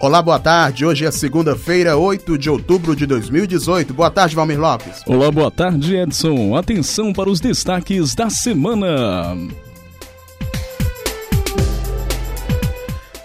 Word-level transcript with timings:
Olá, 0.00 0.22
boa 0.22 0.38
tarde. 0.38 0.86
Hoje 0.86 1.04
é 1.04 1.10
segunda-feira, 1.10 1.96
8 1.96 2.38
de 2.38 2.48
outubro 2.48 2.94
de 2.94 3.04
2018. 3.04 3.92
Boa 3.92 4.08
tarde, 4.08 4.36
Valmir 4.36 4.60
Lopes. 4.60 5.02
Olá, 5.04 5.28
boa 5.28 5.50
tarde, 5.50 5.96
Edson. 5.96 6.56
Atenção 6.56 7.12
para 7.12 7.28
os 7.28 7.40
destaques 7.40 8.14
da 8.14 8.30
semana. 8.30 9.36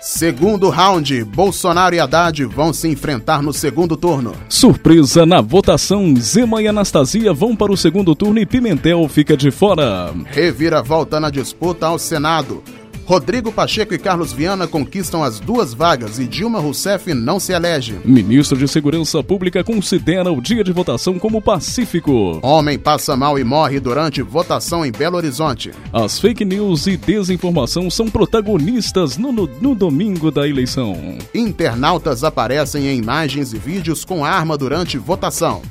Segundo 0.01 0.69
round, 0.69 1.23
Bolsonaro 1.25 1.93
e 1.93 1.99
Haddad 1.99 2.43
vão 2.45 2.73
se 2.73 2.87
enfrentar 2.87 3.43
no 3.43 3.53
segundo 3.53 3.95
turno. 3.95 4.33
Surpresa 4.49 5.27
na 5.27 5.41
votação, 5.41 6.15
Zema 6.17 6.59
e 6.61 6.67
Anastasia 6.67 7.33
vão 7.33 7.55
para 7.55 7.71
o 7.71 7.77
segundo 7.77 8.15
turno 8.15 8.39
e 8.39 8.47
Pimentel 8.47 9.07
fica 9.07 9.37
de 9.37 9.51
fora. 9.51 10.11
Reviravolta 10.25 11.19
na 11.19 11.29
disputa 11.29 11.85
ao 11.85 11.99
Senado. 11.99 12.63
Rodrigo 13.05 13.51
Pacheco 13.51 13.93
e 13.93 13.99
Carlos 13.99 14.31
Viana 14.31 14.65
conquistam 14.65 15.23
as 15.23 15.39
duas 15.39 15.73
vagas 15.73 16.19
e 16.19 16.25
Dilma 16.25 16.59
Rousseff 16.59 17.13
não 17.13 17.39
se 17.39 17.51
elege. 17.51 17.97
Ministro 18.05 18.57
de 18.57 18.67
Segurança 18.67 19.21
Pública 19.21 19.63
considera 19.63 20.31
o 20.31 20.41
dia 20.41 20.63
de 20.63 20.71
votação 20.71 21.19
como 21.19 21.41
pacífico. 21.41 22.39
Homem 22.41 22.79
passa 22.79 23.15
mal 23.17 23.37
e 23.37 23.43
morre 23.43 23.79
durante 23.79 24.21
votação 24.21 24.85
em 24.85 24.91
Belo 24.91 25.17
Horizonte. 25.17 25.71
As 25.91 26.19
fake 26.19 26.45
news 26.45 26.87
e 26.87 26.95
desinformação 26.95 27.89
são 27.89 28.07
protagonistas 28.07 29.17
no, 29.17 29.31
no, 29.31 29.49
no 29.61 29.75
domingo 29.75 30.31
da 30.31 30.47
eleição. 30.47 31.17
Internautas 31.35 32.23
aparecem 32.23 32.87
em 32.87 32.97
imagens 32.97 33.53
e 33.53 33.57
vídeos 33.57 34.05
com 34.05 34.23
arma 34.23 34.57
durante 34.57 34.97
votação. 34.97 35.61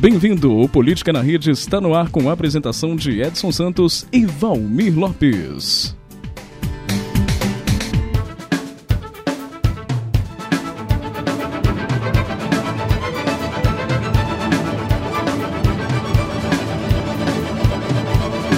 Bem-vindo, 0.00 0.56
o 0.56 0.68
Política 0.68 1.12
na 1.12 1.20
Rede 1.20 1.50
está 1.50 1.80
no 1.80 1.94
ar 1.94 2.08
com 2.08 2.30
a 2.30 2.32
apresentação 2.32 2.94
de 2.94 3.20
Edson 3.20 3.50
Santos 3.50 4.06
e 4.12 4.24
Valmir 4.24 4.96
Lopes. 4.96 5.94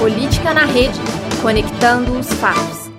Política 0.05 0.53
na 0.53 0.67
Rede, 0.67 1.01
conectando 1.41 2.13
os 2.19 2.27
fatos. 2.35 2.91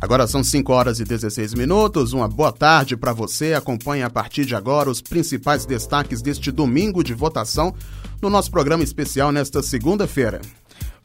Agora 0.00 0.26
são 0.26 0.42
5 0.42 0.72
horas 0.72 0.98
e 0.98 1.04
16 1.04 1.54
minutos. 1.54 2.12
Uma 2.12 2.26
boa 2.26 2.50
tarde 2.50 2.96
para 2.96 3.12
você. 3.12 3.54
Acompanhe 3.54 4.02
a 4.02 4.10
partir 4.10 4.44
de 4.44 4.56
agora 4.56 4.90
os 4.90 5.00
principais 5.00 5.64
destaques 5.64 6.20
deste 6.20 6.50
domingo 6.50 7.04
de 7.04 7.14
votação 7.14 7.72
no 8.20 8.28
nosso 8.28 8.50
programa 8.50 8.82
especial 8.82 9.30
nesta 9.30 9.62
segunda-feira. 9.62 10.40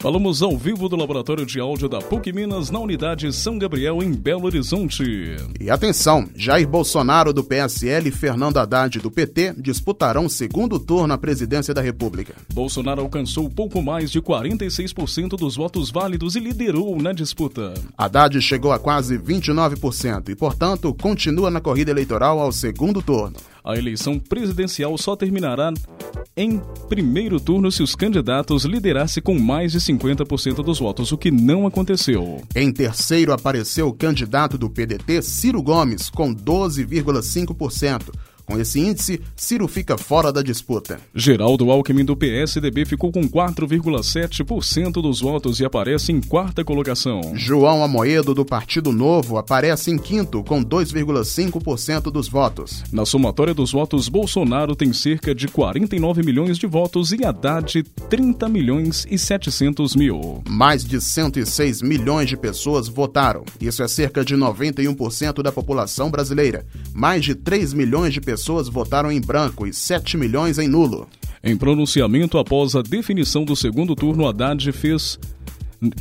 Falamos 0.04 0.42
ao 0.42 0.58
vivo 0.58 0.90
do 0.90 0.98
Laboratório 0.98 1.46
de 1.46 1.62
Áudio 1.62 1.88
da 1.88 2.00
PUC 2.00 2.34
Minas, 2.34 2.70
na 2.70 2.78
unidade 2.78 3.32
São 3.32 3.58
Gabriel, 3.58 4.04
em 4.04 4.12
Belo 4.12 4.48
Horizonte. 4.48 5.02
E 5.58 5.70
atenção, 5.70 6.28
Jair 6.36 6.68
Bolsonaro 6.68 7.32
do 7.32 7.42
PSL 7.42 8.10
e 8.10 8.12
Fernando 8.12 8.58
Haddad 8.58 9.00
do 9.00 9.10
PT 9.10 9.54
disputarão 9.58 10.26
o 10.26 10.30
segundo 10.30 10.78
turno 10.78 11.14
à 11.14 11.18
presidência 11.18 11.74
da 11.74 11.82
República. 11.82 12.36
Bolsonaro 12.54 13.00
alcançou 13.00 13.50
pouco 13.50 13.82
mais 13.82 14.12
de 14.12 14.22
46% 14.22 15.38
dos 15.38 15.56
votos 15.56 15.90
válidos 15.90 16.36
e 16.36 16.42
liderou 16.42 17.02
na 17.02 17.14
disputa. 17.14 17.74
Haddad 17.98 18.42
chegou 18.42 18.74
a 18.74 18.80
quase 18.80 19.18
29% 19.18 20.28
e, 20.28 20.36
portanto, 20.36 20.94
continua 20.94 21.50
na 21.50 21.62
corrida 21.62 21.92
eleitoral 21.92 22.42
ao 22.42 22.52
segundo 22.52 23.02
turno. 23.02 23.38
A 23.64 23.78
eleição 23.78 24.20
presidencial 24.20 24.98
só 24.98 25.16
terminará 25.16 25.72
em 26.36 26.60
primeiro 26.90 27.40
turno 27.40 27.72
se 27.72 27.84
os 27.84 27.96
candidatos 27.96 28.66
liderassem 28.66 29.22
com 29.22 29.40
mais 29.40 29.72
de 29.72 29.80
50% 29.80 30.64
dos 30.64 30.80
votos, 30.80 31.12
o 31.12 31.18
que 31.18 31.32
não 31.32 31.66
aconteceu. 31.66 32.42
Em 32.56 32.72
terceiro 32.72 33.32
apareceu 33.32 33.88
o 33.88 33.94
candidato 33.94 34.58
do 34.58 34.70
PDT, 34.70 35.22
Ciro 35.22 35.62
Gomes, 35.62 36.10
com 36.10 36.34
12,5%. 36.34 38.12
Com 38.46 38.60
esse 38.60 38.80
índice, 38.80 39.22
Ciro 39.36 39.68
fica 39.70 39.98
fora 39.98 40.32
da 40.32 40.42
disputa. 40.42 41.00
Geraldo 41.16 41.72
Alckmin 41.72 42.04
do 42.04 42.16
PSDB 42.16 42.86
ficou 42.86 43.10
com 43.12 43.28
4,7% 43.28 45.02
dos 45.02 45.22
votos 45.22 45.62
e 45.62 45.66
aparece 45.66 46.12
em 46.12 46.20
quarta 46.20 46.64
colocação. 46.64 47.22
João 47.36 47.84
Amoedo 47.84 48.34
do 48.34 48.44
Partido 48.44 48.92
Novo 48.92 49.38
aparece 49.38 49.92
em 49.92 49.98
quinto 49.98 50.44
com 50.44 50.62
2,5% 50.62 52.12
dos 52.12 52.28
votos. 52.28 52.84
Na 52.92 53.06
somatória 53.06 53.54
dos 53.54 53.72
votos, 53.72 54.10
Bolsonaro 54.10 54.76
tem 54.76 54.92
cerca 54.92 55.34
de 55.34 55.48
49 55.48 56.22
milhões 56.22 56.58
de 56.58 56.68
votos 56.68 57.14
e 57.14 57.24
Haddad 57.24 57.84
30 58.10 58.50
milhões 58.50 59.08
e 59.10 59.18
700 59.18 59.96
mil. 59.96 60.44
Mais 60.50 60.84
de 60.84 61.00
106 61.00 61.82
milhões 61.82 62.28
de 62.28 62.36
pessoas 62.36 62.90
votaram. 62.90 63.46
Isso 63.62 63.82
é 63.82 63.88
cerca 63.88 64.24
de 64.24 64.36
91% 64.36 65.42
da 65.42 65.52
população 65.52 66.12
brasileira. 66.12 66.66
Mais 66.94 67.24
de 67.24 67.36
3 67.36 67.74
milhões 67.74 68.14
de 68.14 68.20
pessoas 68.20 68.33
pessoas 68.34 68.68
votaram 68.68 69.12
em 69.12 69.22
branco 69.22 69.68
e 69.68 69.72
7 69.72 70.18
milhões 70.18 70.58
em 70.58 70.68
nulo. 70.68 71.08
Em 71.44 71.56
pronunciamento 71.56 72.40
após 72.40 72.76
a 72.76 72.82
definição 72.82 73.46
do 73.46 73.56
segundo 73.56 73.96
turno, 73.96 74.28
Haddad 74.28 74.72
fez 74.72 75.20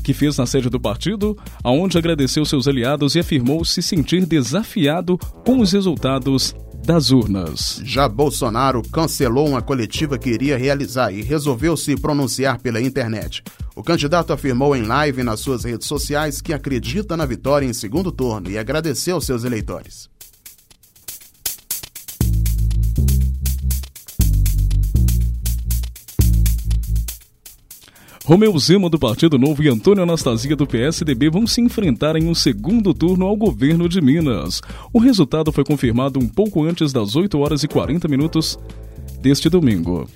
que 0.03 0.15
fez 0.15 0.39
na 0.39 0.47
sede 0.47 0.71
do 0.71 0.81
partido, 0.81 1.37
aonde 1.63 1.99
agradeceu 1.99 2.45
seus 2.45 2.67
aliados 2.69 3.17
e 3.17 3.19
afirmou 3.19 3.65
se 3.65 3.83
sentir 3.83 4.25
desafiado 4.25 5.19
com 5.45 5.59
os 5.59 5.73
resultados 5.73 6.55
das 6.87 7.11
urnas. 7.11 7.83
Já 7.85 8.09
Bolsonaro 8.09 8.81
cancelou 8.91 9.49
uma 9.49 9.61
coletiva 9.61 10.17
que 10.17 10.31
iria 10.31 10.57
realizar 10.57 11.13
e 11.13 11.21
resolveu 11.21 11.77
se 11.77 11.97
pronunciar 11.97 12.61
pela 12.61 12.81
internet. 12.81 13.43
O 13.75 13.83
candidato 13.83 14.33
afirmou 14.33 14.75
em 14.75 14.83
live 14.83 15.23
nas 15.23 15.41
suas 15.41 15.65
redes 15.65 15.87
sociais 15.87 16.41
que 16.41 16.55
acredita 16.55 17.17
na 17.17 17.27
vitória 17.27 17.67
em 17.67 17.73
segundo 17.73 18.11
turno 18.11 18.51
e 18.51 18.57
agradeceu 18.57 19.21
seus 19.21 19.45
eleitores. 19.45 20.12
Romeu 28.33 28.59
Zema 28.59 28.89
do 28.89 28.99
Partido 28.99 29.39
Novo 29.39 29.63
e 29.63 29.69
Antônio 29.69 30.05
Anastasia 30.05 30.57
do 30.57 30.67
PSDB 30.67 31.29
vão 31.29 31.47
se 31.47 31.61
enfrentar 31.61 32.17
em 32.17 32.27
um 32.27 32.35
segundo 32.35 32.95
turno 32.95 33.27
ao 33.27 33.37
governo 33.37 33.87
de 33.87 34.01
Minas. 34.01 34.63
O 34.91 34.99
resultado 34.99 35.53
foi 35.53 35.63
confirmado 35.63 36.19
um 36.19 36.27
pouco 36.27 36.65
antes 36.65 36.95
das 36.95 37.15
8 37.15 37.39
horas 37.39 37.63
e 37.63 37.69
40 37.69 38.09
minutos 38.09 38.59
deste 39.21 39.51
domingo. 39.51 40.09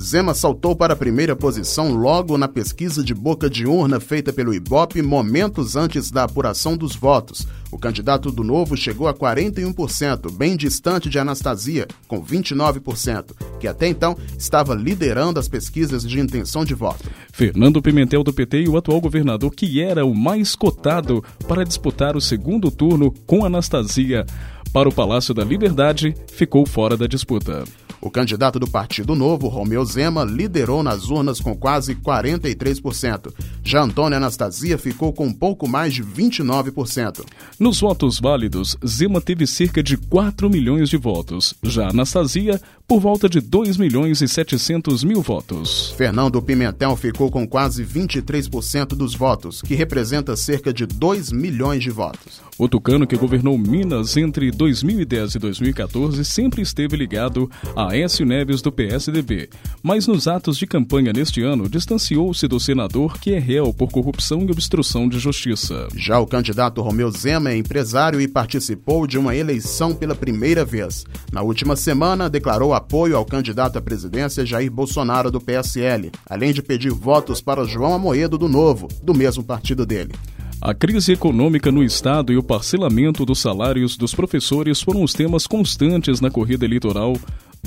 Zema 0.00 0.32
saltou 0.32 0.74
para 0.74 0.94
a 0.94 0.96
primeira 0.96 1.36
posição 1.36 1.94
logo 1.94 2.38
na 2.38 2.48
pesquisa 2.48 3.04
de 3.04 3.12
boca 3.12 3.50
de 3.50 3.66
urna 3.66 4.00
feita 4.00 4.32
pelo 4.32 4.54
Ibope 4.54 5.02
momentos 5.02 5.76
antes 5.76 6.10
da 6.10 6.24
apuração 6.24 6.74
dos 6.74 6.96
votos. 6.96 7.46
O 7.70 7.78
candidato 7.78 8.32
do 8.32 8.42
Novo 8.42 8.78
chegou 8.78 9.06
a 9.06 9.12
41%, 9.12 10.32
bem 10.32 10.56
distante 10.56 11.10
de 11.10 11.18
Anastasia, 11.18 11.86
com 12.08 12.24
29%, 12.24 13.51
que 13.62 13.68
até 13.68 13.86
então 13.86 14.16
estava 14.36 14.74
liderando 14.74 15.38
as 15.38 15.46
pesquisas 15.46 16.02
de 16.02 16.18
intenção 16.18 16.64
de 16.64 16.74
voto. 16.74 17.08
Fernando 17.32 17.80
Pimentel 17.80 18.24
do 18.24 18.32
PT 18.32 18.62
e 18.62 18.68
o 18.68 18.76
atual 18.76 19.00
governador, 19.00 19.54
que 19.54 19.80
era 19.80 20.04
o 20.04 20.12
mais 20.12 20.56
cotado 20.56 21.22
para 21.46 21.64
disputar 21.64 22.16
o 22.16 22.20
segundo 22.20 22.72
turno 22.72 23.12
com 23.24 23.44
Anastasia 23.44 24.26
para 24.72 24.88
o 24.88 24.92
Palácio 24.92 25.32
da 25.32 25.44
Liberdade, 25.44 26.12
ficou 26.26 26.66
fora 26.66 26.96
da 26.96 27.06
disputa. 27.06 27.62
O 28.02 28.10
candidato 28.10 28.58
do 28.58 28.68
Partido 28.68 29.14
Novo, 29.14 29.46
Romeu 29.46 29.84
Zema, 29.84 30.24
liderou 30.24 30.82
nas 30.82 31.08
urnas 31.08 31.38
com 31.38 31.56
quase 31.56 31.94
43%. 31.94 33.32
Já 33.62 33.80
Antônio 33.80 34.16
Anastasia 34.16 34.76
ficou 34.76 35.12
com 35.12 35.26
um 35.26 35.32
pouco 35.32 35.68
mais 35.68 35.94
de 35.94 36.02
29%. 36.02 37.24
Nos 37.60 37.80
votos 37.80 38.18
válidos, 38.18 38.76
Zema 38.84 39.20
teve 39.20 39.46
cerca 39.46 39.80
de 39.80 39.96
4 39.96 40.50
milhões 40.50 40.88
de 40.88 40.96
votos. 40.96 41.54
Já 41.62 41.90
Anastasia, 41.90 42.60
por 42.86 43.00
volta 43.00 43.28
de 43.28 43.40
2 43.40 43.76
milhões 43.76 44.20
e 44.20 44.28
700 44.28 45.04
mil 45.04 45.22
votos. 45.22 45.94
Fernando 45.96 46.42
Pimentel 46.42 46.96
ficou 46.96 47.30
com 47.30 47.46
quase 47.46 47.84
23% 47.84 48.88
dos 48.88 49.14
votos, 49.14 49.62
que 49.62 49.74
representa 49.74 50.36
cerca 50.36 50.72
de 50.72 50.86
2 50.86 51.32
milhões 51.32 51.82
de 51.82 51.90
votos. 51.90 52.40
O 52.58 52.68
tucano 52.68 53.06
que 53.06 53.16
governou 53.16 53.56
Minas 53.56 54.16
entre 54.16 54.50
2010 54.50 55.34
e 55.34 55.38
2014 55.38 56.24
sempre 56.24 56.62
esteve 56.62 56.96
ligado 56.96 57.50
a 57.74 57.92
Aécio 57.92 58.26
Neves 58.26 58.60
do 58.60 58.70
PSDB, 58.70 59.48
mas 59.82 60.06
nos 60.06 60.28
atos 60.28 60.58
de 60.58 60.66
campanha 60.66 61.12
neste 61.12 61.42
ano 61.42 61.68
distanciou-se 61.68 62.46
do 62.46 62.60
senador 62.60 63.18
que 63.18 63.32
é 63.32 63.38
réu 63.38 63.72
por 63.72 63.90
corrupção 63.90 64.42
e 64.42 64.50
obstrução 64.50 65.08
de 65.08 65.18
justiça. 65.18 65.88
Já 65.96 66.18
o 66.18 66.26
candidato 66.26 66.82
Romeu 66.82 67.10
Zema 67.10 67.50
é 67.50 67.56
empresário 67.56 68.20
e 68.20 68.28
participou 68.28 69.06
de 69.06 69.18
uma 69.18 69.34
eleição 69.34 69.94
pela 69.94 70.14
primeira 70.14 70.64
vez. 70.64 71.04
Na 71.32 71.42
última 71.42 71.74
semana, 71.74 72.28
declarou 72.28 72.71
apoio 72.74 73.16
ao 73.16 73.24
candidato 73.24 73.78
à 73.78 73.80
presidência 73.82 74.46
Jair 74.46 74.70
Bolsonaro 74.70 75.30
do 75.30 75.40
PSL, 75.40 76.10
além 76.28 76.52
de 76.52 76.62
pedir 76.62 76.90
votos 76.90 77.40
para 77.40 77.64
João 77.64 77.94
Amoedo 77.94 78.38
do 78.38 78.48
Novo, 78.48 78.88
do 79.02 79.14
mesmo 79.14 79.42
partido 79.42 79.84
dele. 79.86 80.12
A 80.60 80.72
crise 80.72 81.12
econômica 81.12 81.72
no 81.72 81.82
Estado 81.82 82.32
e 82.32 82.36
o 82.36 82.42
parcelamento 82.42 83.26
dos 83.26 83.40
salários 83.40 83.96
dos 83.96 84.14
professores 84.14 84.80
foram 84.80 85.02
os 85.02 85.12
temas 85.12 85.46
constantes 85.46 86.20
na 86.20 86.30
corrida 86.30 86.64
eleitoral 86.64 87.14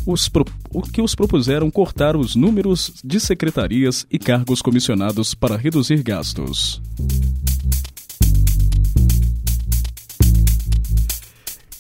os 0.06 0.30
pro... 0.30 0.46
que 0.94 1.02
os 1.02 1.16
propuseram 1.16 1.70
cortar 1.70 2.16
os 2.16 2.36
números 2.36 2.94
de 3.04 3.20
secretarias 3.20 4.06
e 4.10 4.18
cargos 4.18 4.62
comissionados 4.62 5.34
para 5.34 5.58
reduzir 5.58 6.02
gastos. 6.04 6.82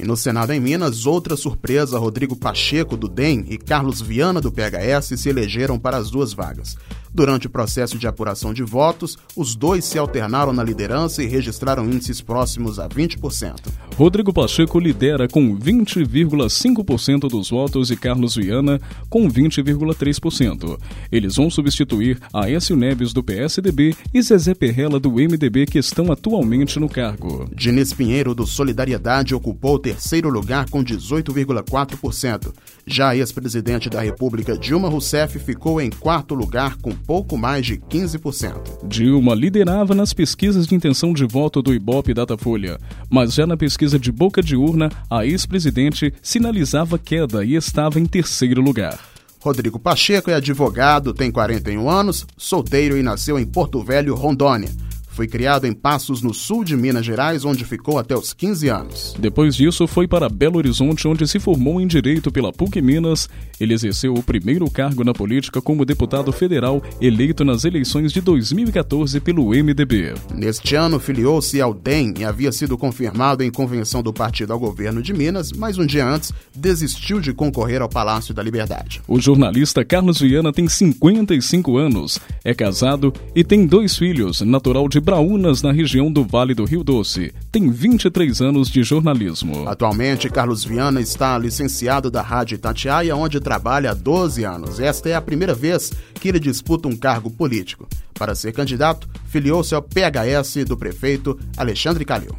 No 0.05 0.15
Senado 0.15 0.53
em 0.53 0.59
Minas, 0.59 1.07
outra 1.07 1.35
surpresa: 1.35 1.97
Rodrigo 1.97 2.35
Pacheco, 2.35 2.95
do 2.95 3.07
DEM, 3.07 3.45
e 3.49 3.57
Carlos 3.57 4.01
Viana, 4.01 4.39
do 4.39 4.51
PHS, 4.51 5.19
se 5.19 5.29
elegeram 5.29 5.79
para 5.79 5.97
as 5.97 6.11
duas 6.11 6.31
vagas. 6.31 6.77
Durante 7.15 7.47
o 7.47 7.49
processo 7.49 7.97
de 7.97 8.07
apuração 8.07 8.53
de 8.53 8.61
votos, 8.61 9.17
os 9.37 9.55
dois 9.55 9.85
se 9.85 9.97
alternaram 9.97 10.51
na 10.51 10.61
liderança 10.61 11.23
e 11.23 11.27
registraram 11.27 11.85
índices 11.85 12.19
próximos 12.19 12.77
a 12.77 12.89
20%. 12.89 13.71
Rodrigo 13.95 14.33
Pacheco 14.33 14.77
lidera 14.77 15.25
com 15.25 15.57
20,5% 15.57 17.29
dos 17.29 17.49
votos 17.49 17.89
e 17.89 17.95
Carlos 17.95 18.35
Viana 18.35 18.81
com 19.09 19.29
20,3%. 19.29 20.77
Eles 21.09 21.37
vão 21.37 21.49
substituir 21.49 22.19
Aécio 22.33 22.75
Neves 22.75 23.13
do 23.13 23.23
PSDB 23.23 23.95
e 24.13 24.21
Zezé 24.21 24.53
Perrella 24.53 24.99
do 24.99 25.11
MDB 25.11 25.67
que 25.67 25.79
estão 25.79 26.11
atualmente 26.11 26.77
no 26.81 26.89
cargo. 26.89 27.49
Diniz 27.55 27.93
Pinheiro 27.93 28.35
do 28.35 28.45
Solidariedade 28.45 29.33
ocupou 29.33 29.75
o 29.75 29.79
terceiro 29.79 30.27
lugar 30.27 30.69
com 30.69 30.83
18,4%. 30.83 32.51
Já 32.87 33.09
a 33.09 33.17
ex-presidente 33.17 33.89
da 33.89 33.99
República 33.99 34.55
Dilma 34.55 34.87
Rousseff 34.87 35.39
ficou 35.39 35.81
em 35.81 35.89
quarto 35.89 36.35
lugar 36.35 36.77
com 36.77 36.91
pouco 36.91 37.35
mais 37.35 37.65
de 37.65 37.77
15%. 37.77 38.87
Dilma 38.87 39.33
liderava 39.33 39.95
nas 39.95 40.13
pesquisas 40.13 40.67
de 40.67 40.75
intenção 40.75 41.11
de 41.11 41.25
voto 41.25 41.63
do 41.63 41.73
Ibope 41.73 42.13
Datafolha, 42.13 42.79
mas 43.09 43.33
já 43.33 43.47
na 43.47 43.57
pesquisa 43.57 43.97
de 43.97 44.11
boca 44.11 44.39
de 44.39 44.55
urna, 44.55 44.91
a 45.09 45.25
ex-presidente 45.25 46.13
sinalizava 46.21 46.99
queda 46.99 47.43
e 47.43 47.55
estava 47.55 47.99
em 47.99 48.05
terceiro 48.05 48.61
lugar. 48.61 48.99
Rodrigo 49.39 49.79
Pacheco 49.79 50.29
é 50.29 50.35
advogado, 50.35 51.13
tem 51.13 51.31
41 51.31 51.89
anos, 51.89 52.25
solteiro 52.37 52.97
e 52.97 53.03
nasceu 53.03 53.39
em 53.39 53.45
Porto 53.45 53.83
Velho, 53.83 54.13
Rondônia. 54.13 54.69
Foi 55.15 55.27
criado 55.27 55.65
em 55.65 55.71
Passos, 55.71 56.21
no 56.21 56.33
sul 56.33 56.65
de 56.65 56.75
Minas 56.75 57.05
Gerais, 57.05 57.45
onde 57.45 57.63
ficou 57.63 57.97
até 57.97 58.13
os 58.17 58.33
15 58.33 58.67
anos. 58.67 59.15
Depois 59.17 59.55
disso, 59.55 59.87
foi 59.87 60.09
para 60.09 60.27
Belo 60.27 60.57
Horizonte, 60.57 61.07
onde 61.07 61.25
se 61.25 61.39
formou 61.39 61.79
em 61.79 61.87
Direito 61.87 62.29
pela 62.29 62.51
PUC 62.51 62.81
Minas. 62.81 63.29
Ele 63.57 63.73
exerceu 63.73 64.13
o 64.13 64.21
primeiro 64.21 64.69
cargo 64.69 65.05
na 65.05 65.13
política 65.13 65.61
como 65.61 65.85
deputado 65.85 66.33
federal 66.33 66.83
eleito 66.99 67.45
nas 67.45 67.63
eleições 67.63 68.11
de 68.11 68.19
2014 68.19 69.21
pelo 69.21 69.51
MDB. 69.51 70.15
Neste 70.33 70.75
ano, 70.75 70.99
filiou-se 70.99 71.61
ao 71.61 71.73
DEM 71.73 72.15
e 72.19 72.25
havia 72.25 72.51
sido 72.51 72.77
confirmado 72.77 73.41
em 73.41 73.49
convenção 73.49 74.03
do 74.03 74.11
partido 74.11 74.51
ao 74.51 74.59
governo 74.59 75.01
de 75.01 75.13
Minas, 75.13 75.53
mas 75.53 75.77
um 75.77 75.85
dia 75.85 76.05
antes 76.05 76.33
desistiu 76.53 77.21
de 77.21 77.31
concorrer 77.31 77.81
ao 77.81 77.87
Palácio 77.87 78.33
da 78.33 78.43
Liberdade. 78.43 79.01
O 79.07 79.17
jornalista 79.17 79.85
Carlos 79.85 80.19
Viana 80.19 80.51
tem 80.51 80.67
55 80.67 81.77
anos, 81.77 82.19
é 82.43 82.53
casado 82.53 83.13
e 83.33 83.45
tem 83.45 83.65
dois 83.65 83.97
filhos, 83.97 84.41
natural 84.41 84.89
de 84.89 85.04
Braunas, 85.05 85.61
na 85.61 85.71
região 85.71 86.11
do 86.11 86.23
Vale 86.23 86.55
do 86.55 86.65
Rio 86.65 86.83
Doce. 86.83 87.31
Tem 87.51 87.69
23 87.69 88.41
anos 88.41 88.69
de 88.69 88.81
jornalismo. 88.81 89.69
Atualmente, 89.69 90.27
Carlos 90.31 90.65
Viana 90.65 90.99
está 90.99 91.37
licenciado 91.37 92.09
da 92.09 92.23
Rádio 92.23 92.55
Itatiaia, 92.55 93.15
onde 93.15 93.39
trabalha 93.39 93.91
há 93.91 93.93
12 93.93 94.43
anos. 94.43 94.79
Esta 94.79 95.09
é 95.09 95.13
a 95.13 95.21
primeira 95.21 95.53
vez 95.53 95.93
que 96.15 96.27
ele 96.27 96.39
disputa 96.39 96.87
um 96.87 96.97
cargo 96.97 97.29
político. 97.29 97.87
Para 98.15 98.33
ser 98.33 98.51
candidato, 98.51 99.07
filiou-se 99.27 99.75
ao 99.75 99.83
PHS 99.83 100.65
do 100.65 100.75
prefeito 100.75 101.37
Alexandre 101.55 102.03
Calil. 102.03 102.35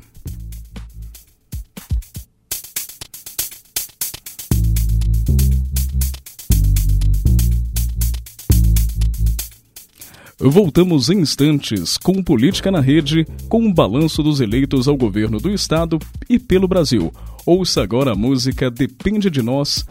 Voltamos 10.38 11.08
em 11.08 11.20
instantes 11.20 11.96
com 11.96 12.22
Política 12.22 12.70
na 12.70 12.78
Rede, 12.78 13.26
com 13.48 13.58
um 13.60 13.72
balanço 13.72 14.22
dos 14.22 14.38
eleitos 14.38 14.86
ao 14.86 14.94
governo 14.94 15.38
do 15.40 15.50
Estado 15.50 15.98
e 16.28 16.38
pelo 16.38 16.68
Brasil. 16.68 17.10
Ouça 17.46 17.82
agora 17.82 18.12
a 18.12 18.14
música 18.14 18.70
Depende 18.70 19.30
de 19.30 19.40
Nós, 19.40 19.86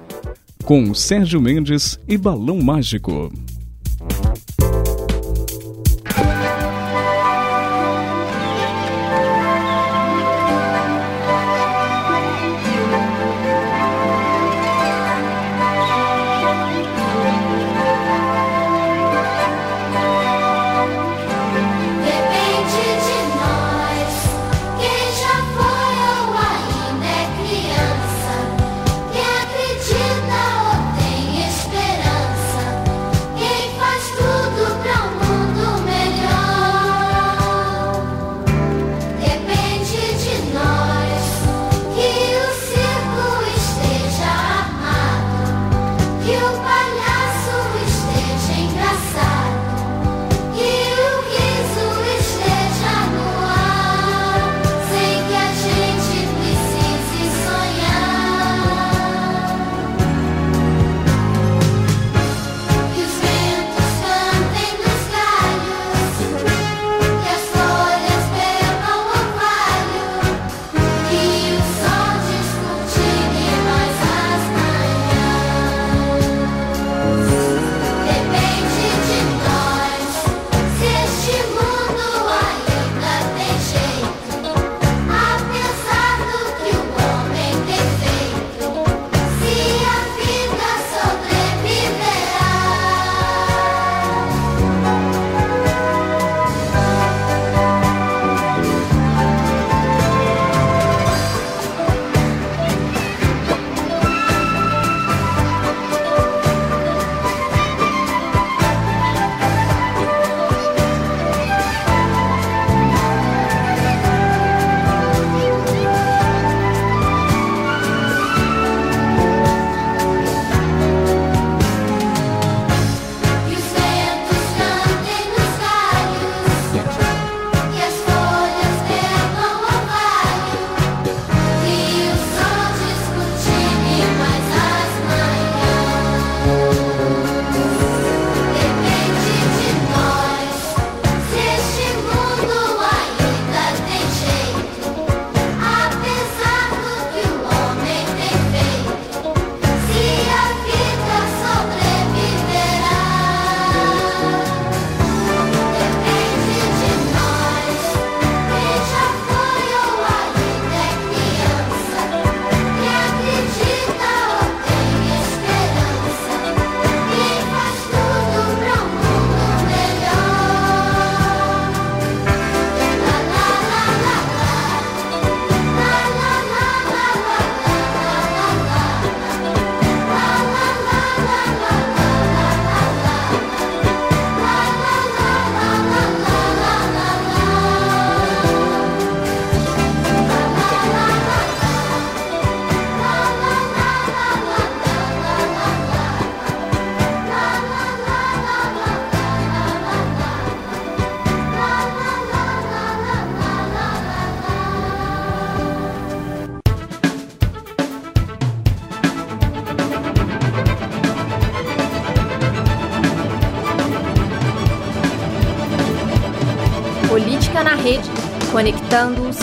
com 0.63 0.93
Sérgio 0.93 1.41
Mendes 1.41 1.99
e 2.07 2.15
Balão 2.15 2.61
Mágico. 2.61 3.31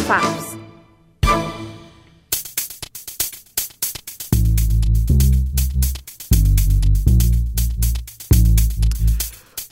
Fatos. 0.03 0.53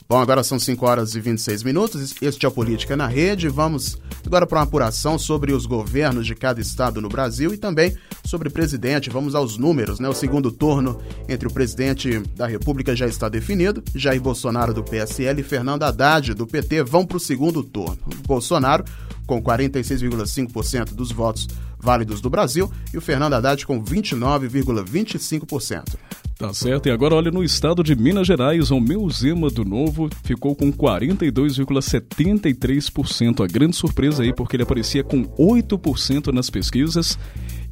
Bom, 0.07 0.19
agora 0.19 0.43
são 0.43 0.59
5 0.59 0.85
horas 0.85 1.15
e 1.15 1.21
26 1.21 1.63
minutos. 1.63 2.15
Este 2.21 2.45
é 2.45 2.49
o 2.49 2.51
Política 2.51 2.97
na 2.97 3.07
Rede. 3.07 3.47
Vamos 3.47 3.97
agora 4.25 4.45
para 4.45 4.57
uma 4.57 4.63
apuração 4.65 5.17
sobre 5.17 5.53
os 5.53 5.65
governos 5.65 6.27
de 6.27 6.35
cada 6.35 6.59
estado 6.59 6.99
no 6.99 7.07
Brasil 7.07 7.53
e 7.53 7.57
também 7.57 7.95
sobre 8.23 8.49
presidente. 8.49 9.09
Vamos 9.09 9.35
aos 9.35 9.57
números, 9.57 9.99
né? 9.99 10.07
O 10.07 10.13
segundo 10.13 10.49
turno 10.51 11.01
entre 11.27 11.47
o 11.47 11.51
presidente 11.51 12.19
da 12.35 12.47
República 12.47 12.95
já 12.95 13.07
está 13.07 13.27
definido. 13.29 13.83
Jair 13.95 14.21
Bolsonaro 14.21 14.73
do 14.73 14.83
PSL 14.83 15.41
e 15.41 15.43
Fernando 15.43 15.83
Haddad 15.83 16.33
do 16.33 16.47
PT 16.47 16.83
vão 16.83 17.05
para 17.05 17.17
o 17.17 17.19
segundo 17.19 17.61
turno. 17.63 17.99
Bolsonaro 18.25 18.85
com 19.25 19.41
46,5% 19.41 20.93
dos 20.93 21.11
votos 21.11 21.47
válidos 21.79 22.21
do 22.21 22.29
Brasil 22.29 22.71
e 22.93 22.97
o 22.97 23.01
Fernando 23.01 23.33
Haddad 23.33 23.65
com 23.65 23.83
29,25%. 23.83 25.95
Tá 26.37 26.53
certo, 26.53 26.87
e 26.89 26.91
agora 26.91 27.13
olha 27.13 27.29
no 27.29 27.43
estado 27.43 27.83
de 27.83 27.93
Minas 27.95 28.25
Gerais, 28.25 28.71
o 28.71 28.79
meu 28.79 29.07
Zema 29.11 29.51
do 29.51 29.63
Novo 29.63 30.09
ficou 30.23 30.55
com 30.55 30.73
42,73%. 30.73 33.43
A 33.43 33.47
grande 33.47 33.75
surpresa 33.75 34.23
aí, 34.23 34.33
porque 34.33 34.55
ele 34.55 34.63
aparecia 34.63 35.03
com 35.03 35.23
8% 35.37 36.33
nas 36.33 36.49
pesquisas 36.49 37.15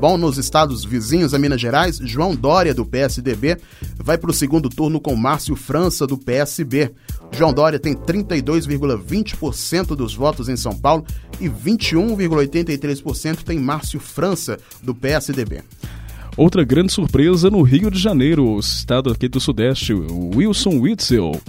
Bom, 0.00 0.16
nos 0.16 0.38
estados 0.38 0.86
vizinhos 0.86 1.34
a 1.34 1.38
Minas 1.38 1.60
Gerais, 1.60 1.98
João 1.98 2.34
Dória, 2.34 2.72
do 2.72 2.86
PSDB, 2.86 3.58
vai 3.98 4.16
para 4.16 4.30
o 4.30 4.34
segundo 4.34 4.70
turno 4.70 4.98
com 4.98 5.14
Márcio 5.14 5.54
França, 5.54 6.06
do 6.06 6.16
PSB. 6.16 6.92
João 7.30 7.52
Dória 7.52 7.78
tem 7.78 7.94
32,20% 7.94 9.94
dos 9.94 10.14
votos 10.14 10.48
em 10.48 10.56
São 10.56 10.74
Paulo 10.74 11.04
e 11.38 11.46
21,83% 11.46 13.42
tem 13.42 13.58
Márcio 13.58 14.00
França, 14.00 14.58
do 14.82 14.94
PSDB. 14.94 15.62
Outra 16.36 16.64
grande 16.64 16.92
surpresa 16.92 17.48
no 17.48 17.62
Rio 17.62 17.92
de 17.92 17.98
Janeiro, 17.98 18.58
estado 18.58 19.12
aqui 19.12 19.28
do 19.28 19.38
Sudeste, 19.38 19.94
Wilson 19.94 20.80
Witzel, 20.80 21.40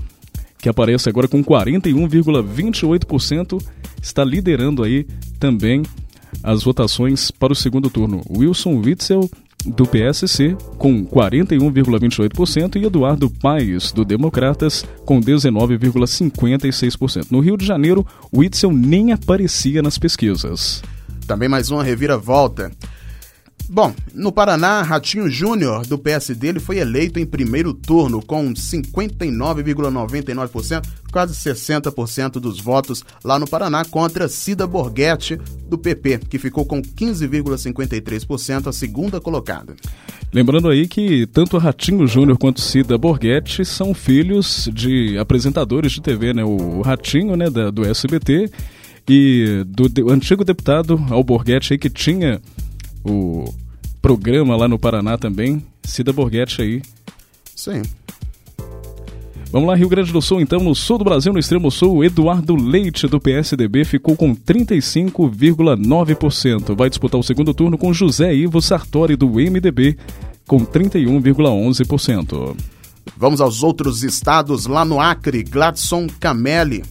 que 0.60 0.70
aparece 0.70 1.10
agora 1.10 1.28
com 1.28 1.44
41,28%, 1.44 3.60
está 4.00 4.24
liderando 4.24 4.84
aí 4.84 5.08
também 5.40 5.82
as 6.44 6.62
votações 6.62 7.32
para 7.32 7.52
o 7.52 7.56
segundo 7.56 7.90
turno. 7.90 8.22
Wilson 8.30 8.80
Witzel, 8.80 9.28
do 9.66 9.88
PSC, 9.88 10.56
com 10.78 11.04
41,28%, 11.04 12.76
e 12.76 12.86
Eduardo 12.86 13.28
Paes, 13.28 13.92
do 13.92 14.06
Democratas, 14.06 14.86
com 15.04 15.20
19,56%. 15.20 17.32
No 17.32 17.40
Rio 17.40 17.58
de 17.58 17.66
Janeiro, 17.66 18.06
Witzel 18.32 18.72
nem 18.72 19.14
aparecia 19.14 19.82
nas 19.82 19.98
pesquisas. 19.98 20.84
Também 21.26 21.50
mais 21.50 21.72
uma 21.72 21.84
reviravolta. 21.84 22.72
Bom, 23.68 23.92
no 24.14 24.32
Paraná, 24.32 24.84
Ratinho 24.84 25.28
Júnior, 25.30 25.88
do 25.88 25.98
PSD, 25.98 26.50
ele 26.50 26.60
foi 26.60 26.78
eleito 26.78 27.20
em 27.20 27.26
primeiro 27.26 27.74
turno 27.74 28.22
com 28.22 28.54
59,99%, 28.54 30.86
quase 31.12 31.34
60% 31.34 32.34
dos 32.34 32.60
votos 32.60 33.04
lá 33.24 33.40
no 33.40 33.48
Paraná, 33.48 33.84
contra 33.84 34.28
Cida 34.28 34.68
Borghetti, 34.68 35.40
do 35.68 35.80
PP, 35.80 36.20
que 36.30 36.38
ficou 36.38 36.64
com 36.64 36.80
15,53%, 36.82 38.68
a 38.68 38.74
segunda 38.74 39.20
colocada. 39.20 39.76
Lembrando 40.32 40.70
aí 40.70 40.88
que 40.88 41.26
tanto 41.28 41.58
Ratinho 41.58 42.06
Júnior 42.06 42.38
quanto 42.38 42.62
Cida 42.62 42.98
Borghetti 42.98 43.66
são 43.66 43.94
filhos 43.94 44.70
de 44.72 45.18
apresentadores 45.18 45.94
de 45.94 46.02
TV, 46.02 46.34
né? 46.34 46.44
O 46.44 46.82
Ratinho, 46.82 47.36
né, 47.36 47.50
da, 47.50 47.72
do 47.72 47.86
SBT, 47.86 48.52
e 49.08 49.64
do, 49.68 49.88
do 49.88 50.12
antigo 50.12 50.44
deputado 50.44 51.00
Alborguete 51.10 51.74
aí 51.74 51.80
que 51.80 51.90
tinha 51.90 52.42
o 53.06 53.46
programa 54.02 54.56
lá 54.56 54.68
no 54.68 54.80
Paraná 54.80 55.18
também. 55.18 55.64
Cida 55.84 56.12
Borghetti 56.12 56.62
aí. 56.62 56.82
Sim. 57.56 57.84
Vamos 59.52 59.68
lá, 59.70 59.76
Rio 59.76 59.88
Grande 59.88 60.12
do 60.12 60.20
Sul, 60.22 60.42
então, 60.42 60.60
no 60.60 60.76
sul 60.76 60.98
do 60.98 61.06
Brasil, 61.06 61.32
no 61.32 61.40
extremo 61.40 61.72
sul, 61.72 62.04
Eduardo 62.04 62.54
Leite, 62.56 63.08
do 63.08 63.22
PSDB, 63.22 63.86
ficou 63.86 64.18
com 64.18 64.36
35,9%. 64.36 66.76
Vai 66.76 66.90
disputar 66.90 67.20
o 67.20 67.24
segundo 67.24 67.54
turno 67.54 67.78
com 67.78 67.94
José 67.94 68.36
Ivo 68.36 68.60
Sartori, 68.62 69.16
do 69.16 69.30
MDB, 69.30 69.98
com 70.46 70.66
31,11%. 70.66 72.58
Vamos 73.16 73.40
aos 73.40 73.64
outros 73.64 74.04
estados. 74.04 74.66
Lá 74.66 74.84
no 74.84 75.00
Acre, 75.00 75.42
Gladson 75.44 76.08
Camelli 76.20 76.84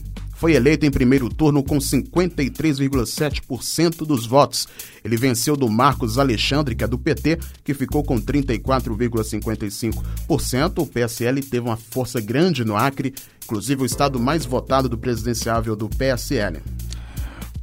foi 0.45 0.53
eleito 0.53 0.85
em 0.85 0.91
primeiro 0.91 1.31
turno 1.31 1.65
com 1.65 1.79
53,7% 1.79 4.05
dos 4.05 4.27
votos. 4.27 4.69
Ele 5.03 5.17
venceu 5.17 5.57
do 5.57 5.71
Marcos 5.71 6.19
Alexandre, 6.19 6.75
que 6.75 6.85
é 6.85 6.87
do 6.87 6.99
PT, 6.99 7.39
que 7.65 7.73
ficou 7.73 8.05
com 8.05 8.21
34,55%. 8.21 10.83
O 10.83 10.87
PSL 10.87 11.41
teve 11.41 11.67
uma 11.67 11.79
força 11.79 12.21
grande 12.21 12.63
no 12.63 12.77
Acre, 12.77 13.15
inclusive 13.43 13.85
o 13.85 13.87
estado 13.87 14.21
mais 14.21 14.45
votado 14.45 14.87
do 14.87 14.99
presidenciável 14.99 15.75
do 15.75 15.89
PSL. 15.89 16.61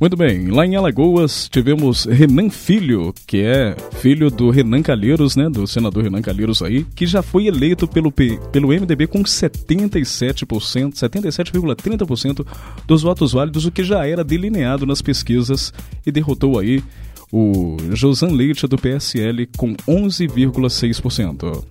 Muito 0.01 0.17
bem, 0.17 0.47
lá 0.47 0.65
em 0.65 0.75
Alagoas 0.75 1.47
tivemos 1.47 2.05
Renan 2.05 2.49
Filho, 2.49 3.13
que 3.27 3.43
é 3.43 3.75
filho 3.99 4.31
do 4.31 4.49
Renan 4.49 4.81
Calheiros, 4.81 5.35
né, 5.35 5.47
do 5.47 5.67
senador 5.67 6.01
Renan 6.01 6.23
Calheiros 6.23 6.63
aí, 6.63 6.83
que 6.95 7.05
já 7.05 7.21
foi 7.21 7.45
eleito 7.45 7.87
pelo, 7.87 8.11
pelo 8.11 8.69
MDB 8.69 9.05
com 9.05 9.21
77%, 9.21 10.95
77,30% 10.95 12.43
dos 12.87 13.03
votos 13.03 13.33
válidos, 13.33 13.67
o 13.67 13.71
que 13.71 13.83
já 13.83 14.03
era 14.03 14.23
delineado 14.23 14.87
nas 14.87 15.03
pesquisas 15.03 15.71
e 16.03 16.11
derrotou 16.11 16.57
aí 16.57 16.83
o 17.31 17.77
Josan 17.93 18.31
Leite 18.31 18.65
do 18.65 18.77
PSL 18.77 19.47
com 19.55 19.75
11,6%. 19.87 21.63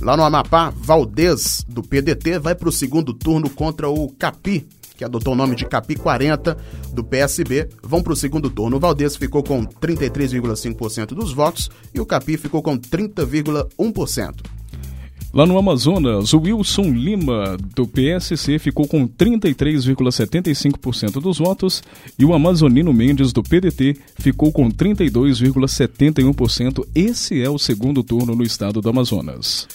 Lá 0.00 0.16
no 0.16 0.22
Amapá, 0.22 0.72
Valdez, 0.74 1.66
do 1.68 1.82
PDT, 1.82 2.38
vai 2.38 2.54
para 2.54 2.70
o 2.70 2.72
segundo 2.72 3.12
turno 3.12 3.50
contra 3.50 3.90
o 3.90 4.08
Capi, 4.18 4.66
que 4.98 5.04
adotou 5.04 5.32
o 5.32 5.36
nome 5.36 5.54
de 5.54 5.64
Capi 5.64 5.94
40, 5.94 6.58
do 6.92 7.04
PSB, 7.04 7.68
vão 7.80 8.02
para 8.02 8.12
o 8.12 8.16
segundo 8.16 8.50
turno. 8.50 8.76
O 8.76 8.80
Valdez 8.80 9.14
ficou 9.14 9.44
com 9.44 9.64
33,5% 9.64 11.14
dos 11.14 11.32
votos 11.32 11.70
e 11.94 12.00
o 12.00 12.04
Capi 12.04 12.36
ficou 12.36 12.60
com 12.60 12.76
30,1%. 12.76 14.34
Lá 15.32 15.46
no 15.46 15.56
Amazonas, 15.58 16.32
o 16.32 16.40
Wilson 16.40 16.90
Lima, 16.90 17.56
do 17.76 17.86
PSC, 17.86 18.58
ficou 18.58 18.88
com 18.88 19.06
33,75% 19.06 21.20
dos 21.20 21.38
votos 21.38 21.84
e 22.18 22.24
o 22.24 22.34
Amazonino 22.34 22.92
Mendes, 22.92 23.32
do 23.32 23.40
PDT, 23.42 23.96
ficou 24.18 24.50
com 24.50 24.68
32,71%. 24.70 26.84
Esse 26.94 27.40
é 27.40 27.50
o 27.50 27.58
segundo 27.58 28.02
turno 28.02 28.34
no 28.34 28.42
estado 28.42 28.80
do 28.80 28.88
Amazonas. 28.88 29.68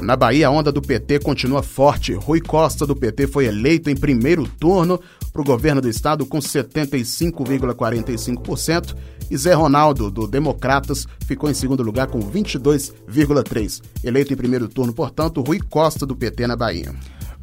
Na 0.00 0.16
Bahia, 0.16 0.48
a 0.48 0.50
onda 0.50 0.72
do 0.72 0.82
PT 0.82 1.20
continua 1.20 1.62
forte. 1.62 2.12
Rui 2.12 2.40
Costa, 2.40 2.84
do 2.86 2.96
PT, 2.96 3.28
foi 3.28 3.46
eleito 3.46 3.88
em 3.88 3.96
primeiro 3.96 4.46
turno 4.46 5.00
para 5.32 5.40
o 5.40 5.44
governo 5.44 5.80
do 5.80 5.88
estado 5.88 6.26
com 6.26 6.38
75,45% 6.38 8.94
e 9.30 9.36
Zé 9.36 9.54
Ronaldo, 9.54 10.10
do 10.10 10.26
Democratas, 10.26 11.06
ficou 11.26 11.50
em 11.50 11.54
segundo 11.54 11.82
lugar 11.82 12.08
com 12.08 12.20
22,3%. 12.20 13.82
Eleito 14.02 14.32
em 14.32 14.36
primeiro 14.36 14.68
turno, 14.68 14.92
portanto, 14.92 15.40
Rui 15.40 15.60
Costa, 15.60 16.04
do 16.04 16.14
PT, 16.14 16.46
na 16.46 16.56
Bahia. 16.56 16.94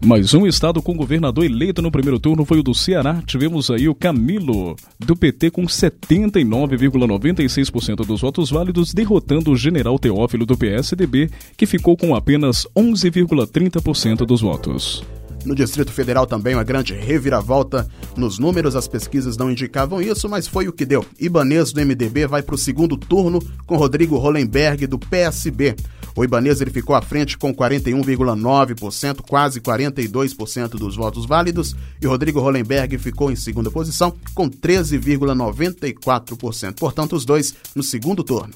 Mais 0.03 0.33
um 0.33 0.47
estado 0.47 0.81
com 0.81 0.97
governador 0.97 1.45
eleito 1.45 1.79
no 1.79 1.91
primeiro 1.91 2.19
turno 2.19 2.43
foi 2.43 2.57
o 2.57 2.63
do 2.63 2.73
Ceará. 2.73 3.21
Tivemos 3.23 3.69
aí 3.69 3.87
o 3.87 3.93
Camilo, 3.93 4.75
do 4.99 5.15
PT, 5.15 5.51
com 5.51 5.65
79,96% 5.65 7.97
dos 7.97 8.19
votos 8.19 8.49
válidos, 8.49 8.95
derrotando 8.95 9.51
o 9.51 9.55
general 9.55 9.99
Teófilo, 9.99 10.43
do 10.43 10.57
PSDB, 10.57 11.29
que 11.55 11.67
ficou 11.67 11.95
com 11.95 12.15
apenas 12.15 12.65
11,30% 12.75 14.25
dos 14.25 14.41
votos. 14.41 15.03
No 15.45 15.53
Distrito 15.53 15.91
Federal 15.91 16.25
também 16.25 16.55
uma 16.55 16.63
grande 16.63 16.95
reviravolta 16.95 17.87
nos 18.17 18.39
números, 18.39 18.75
as 18.75 18.87
pesquisas 18.87 19.37
não 19.37 19.51
indicavam 19.51 20.01
isso, 20.01 20.27
mas 20.27 20.47
foi 20.47 20.67
o 20.67 20.73
que 20.73 20.85
deu. 20.85 21.05
Ibanês 21.19 21.71
do 21.71 21.79
MDB 21.79 22.25
vai 22.25 22.41
para 22.41 22.55
o 22.55 22.57
segundo 22.57 22.97
turno 22.97 23.37
com 23.67 23.77
Rodrigo 23.77 24.17
Hollenberg 24.17 24.87
do 24.87 24.97
PSB. 24.97 25.75
O 26.15 26.23
Ibanês 26.23 26.61
ele 26.61 26.71
ficou 26.71 26.95
à 26.95 27.01
frente 27.01 27.37
com 27.37 27.53
41,9%, 27.53 29.21
quase 29.27 29.59
42% 29.61 30.69
dos 30.71 30.95
votos 30.95 31.25
válidos, 31.25 31.75
e 32.01 32.07
Rodrigo 32.07 32.39
Hollenberg 32.39 32.97
ficou 32.97 33.29
em 33.31 33.35
segunda 33.35 33.69
posição 33.71 34.13
com 34.33 34.49
13,94%. 34.49 36.79
Portanto, 36.79 37.15
os 37.15 37.25
dois 37.25 37.53
no 37.75 37.83
segundo 37.83 38.23
turno. 38.23 38.53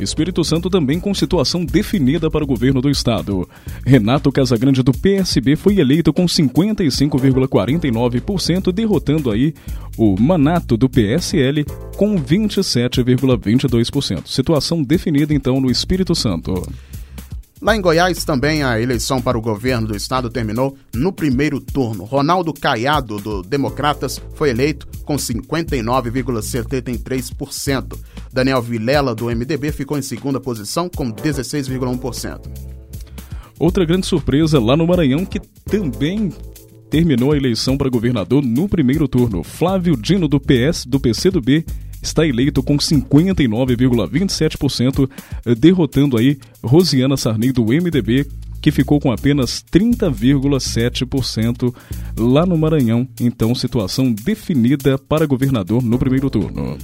Espírito 0.00 0.42
Santo 0.42 0.70
também 0.70 0.98
com 0.98 1.12
situação 1.14 1.64
definida 1.64 2.28
para 2.30 2.44
o 2.44 2.46
governo 2.46 2.80
do 2.80 2.88
estado. 2.90 3.48
Renato 3.84 4.32
Casagrande 4.32 4.82
do 4.82 4.92
PSB 4.92 5.54
foi 5.56 5.78
eleito 5.78 6.12
com 6.12 6.26
55,49%, 6.26 8.72
derrotando 8.72 9.30
aí 9.30 9.54
o 9.96 10.20
Manato 10.20 10.76
do 10.76 10.88
PSL 10.88 11.64
com 11.96 12.16
27,22%. 12.16 14.26
Situação 14.26 14.82
definida 14.82 15.32
então 15.34 15.60
no 15.60 15.70
Espírito 15.70 16.12
Santo. 16.14 16.66
Lá 17.62 17.74
em 17.76 17.80
Goiás 17.80 18.24
também 18.24 18.64
a 18.64 18.80
eleição 18.80 19.22
para 19.22 19.38
o 19.38 19.40
governo 19.40 19.86
do 19.86 19.96
estado 19.96 20.28
terminou 20.28 20.76
no 20.92 21.12
primeiro 21.12 21.60
turno. 21.60 22.02
Ronaldo 22.02 22.52
Caiado, 22.52 23.18
do 23.18 23.40
Democratas, 23.40 24.20
foi 24.34 24.50
eleito 24.50 24.88
com 25.04 25.14
59,73%. 25.14 27.96
Daniel 28.32 28.60
Vilela, 28.60 29.14
do 29.14 29.26
MDB, 29.26 29.70
ficou 29.70 29.96
em 29.96 30.02
segunda 30.02 30.40
posição 30.40 30.88
com 30.88 31.12
16,1%. 31.12 32.40
Outra 33.60 33.84
grande 33.84 34.08
surpresa 34.08 34.58
lá 34.58 34.76
no 34.76 34.84
Maranhão, 34.84 35.24
que 35.24 35.38
também 35.38 36.32
terminou 36.90 37.30
a 37.30 37.36
eleição 37.36 37.78
para 37.78 37.88
governador 37.88 38.42
no 38.42 38.68
primeiro 38.68 39.06
turno. 39.06 39.44
Flávio 39.44 39.96
Dino, 39.96 40.26
do 40.26 40.40
PS, 40.40 40.84
do 40.84 40.98
PCdoB, 40.98 41.64
está 42.02 42.26
eleito 42.26 42.62
com 42.62 42.76
59,27%, 42.76 45.08
derrotando 45.56 46.18
aí 46.18 46.38
Rosiana 46.62 47.16
Sarney 47.16 47.52
do 47.52 47.64
MDB, 47.64 48.26
que 48.60 48.70
ficou 48.70 49.00
com 49.00 49.10
apenas 49.10 49.64
30,7% 49.72 51.74
lá 52.18 52.44
no 52.46 52.58
Maranhão. 52.58 53.08
Então, 53.20 53.54
situação 53.54 54.12
definida 54.12 54.98
para 54.98 55.24
governador 55.26 55.82
no 55.82 55.98
primeiro 55.98 56.28
turno. 56.28 56.76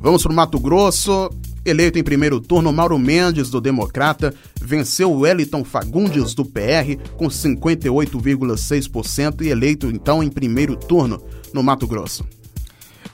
Vamos 0.00 0.22
para 0.22 0.32
o 0.32 0.34
Mato 0.34 0.58
Grosso. 0.60 1.30
Eleito 1.64 1.98
em 1.98 2.04
primeiro 2.04 2.38
turno, 2.40 2.72
Mauro 2.72 2.96
Mendes, 2.96 3.50
do 3.50 3.60
Democrata, 3.60 4.32
venceu 4.60 5.10
Wellington 5.10 5.64
Fagundes, 5.64 6.32
do 6.32 6.44
PR, 6.44 6.94
com 7.16 7.26
58,6% 7.26 9.42
e 9.42 9.48
eleito 9.48 9.88
então 9.88 10.22
em 10.22 10.30
primeiro 10.30 10.76
turno 10.76 11.20
no 11.52 11.64
Mato 11.64 11.88
Grosso. 11.88 12.24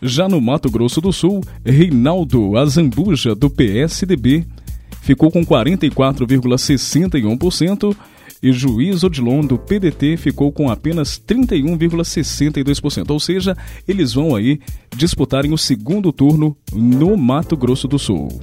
Já 0.03 0.29
no 0.29 0.41
Mato 0.41 0.69
Grosso 0.69 1.01
do 1.01 1.13
Sul, 1.13 1.41
Reinaldo 1.65 2.57
Azambuja, 2.57 3.37
do 3.37 3.49
PSDB, 3.49 4.45
ficou 5.01 5.31
com 5.31 5.47
44,61% 5.47 7.97
e 8.43 8.53
Juiz 8.53 9.05
Odilon, 9.05 9.43
do 9.43 9.57
PDT, 9.57 10.17
ficou 10.17 10.51
com 10.51 10.69
apenas 10.69 11.23
31,62%. 11.25 13.11
Ou 13.11 13.21
seja, 13.21 13.57
eles 13.87 14.13
vão 14.13 14.35
aí 14.35 14.59
disputarem 14.97 15.53
o 15.53 15.59
segundo 15.59 16.13
turno 16.13 16.57
no 16.73 17.17
Mato 17.17 17.57
Grosso 17.57 17.87
do 17.87 18.01
Sul. 18.01 18.41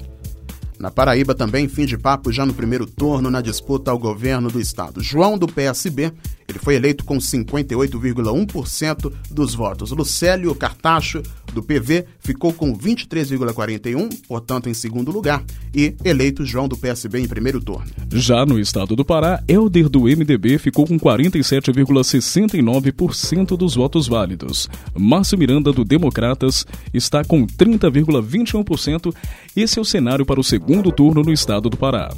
Na 0.80 0.90
Paraíba 0.90 1.36
também, 1.36 1.68
fim 1.68 1.86
de 1.86 1.98
papo 1.98 2.32
já 2.32 2.46
no 2.46 2.54
primeiro 2.54 2.86
turno 2.86 3.30
na 3.30 3.42
disputa 3.42 3.92
ao 3.92 4.00
governo 4.00 4.50
do 4.50 4.62
estado. 4.62 5.04
João, 5.04 5.38
do 5.38 5.46
PSB, 5.46 6.14
ele 6.50 6.60
foi 6.60 6.76
eleito 6.76 7.06
com 7.06 7.18
58,1% 7.18 9.14
dos 9.30 9.54
votos. 9.54 9.92
Lucélio 9.92 10.56
Cartacho, 10.56 11.22
do 11.54 11.62
PV, 11.64 12.06
ficou 12.20 12.52
com 12.52 12.76
23,41%, 12.78 14.28
portanto 14.28 14.68
em 14.70 14.74
segundo 14.74 15.10
lugar, 15.12 15.42
e 15.74 15.96
eleito 16.04 16.46
João 16.46 16.68
do 16.68 16.78
PSB 16.78 17.20
em 17.20 17.28
primeiro 17.28 17.62
turno. 17.62 17.86
Já 18.12 18.46
no 18.46 18.60
estado 18.60 18.94
do 18.96 19.06
Pará, 19.06 19.44
Helder 19.48 19.88
do 19.90 20.02
MDB 20.02 20.58
ficou 20.58 20.88
com 20.88 21.00
47,69% 21.00 23.56
dos 23.56 23.76
votos 23.76 24.08
válidos. 24.08 24.68
Márcio 24.98 25.38
Miranda 25.38 25.72
do 25.72 25.86
Democratas 25.86 26.66
está 26.94 27.24
com 27.24 27.46
30,21%. 27.46 29.14
Esse 29.56 29.80
é 29.80 29.82
o 29.82 29.86
cenário 29.86 30.26
para 30.26 30.40
o 30.40 30.44
segundo 30.44 30.92
turno 30.92 31.22
no 31.22 31.32
estado 31.32 31.70
do 31.70 31.78
Pará. 31.78 32.10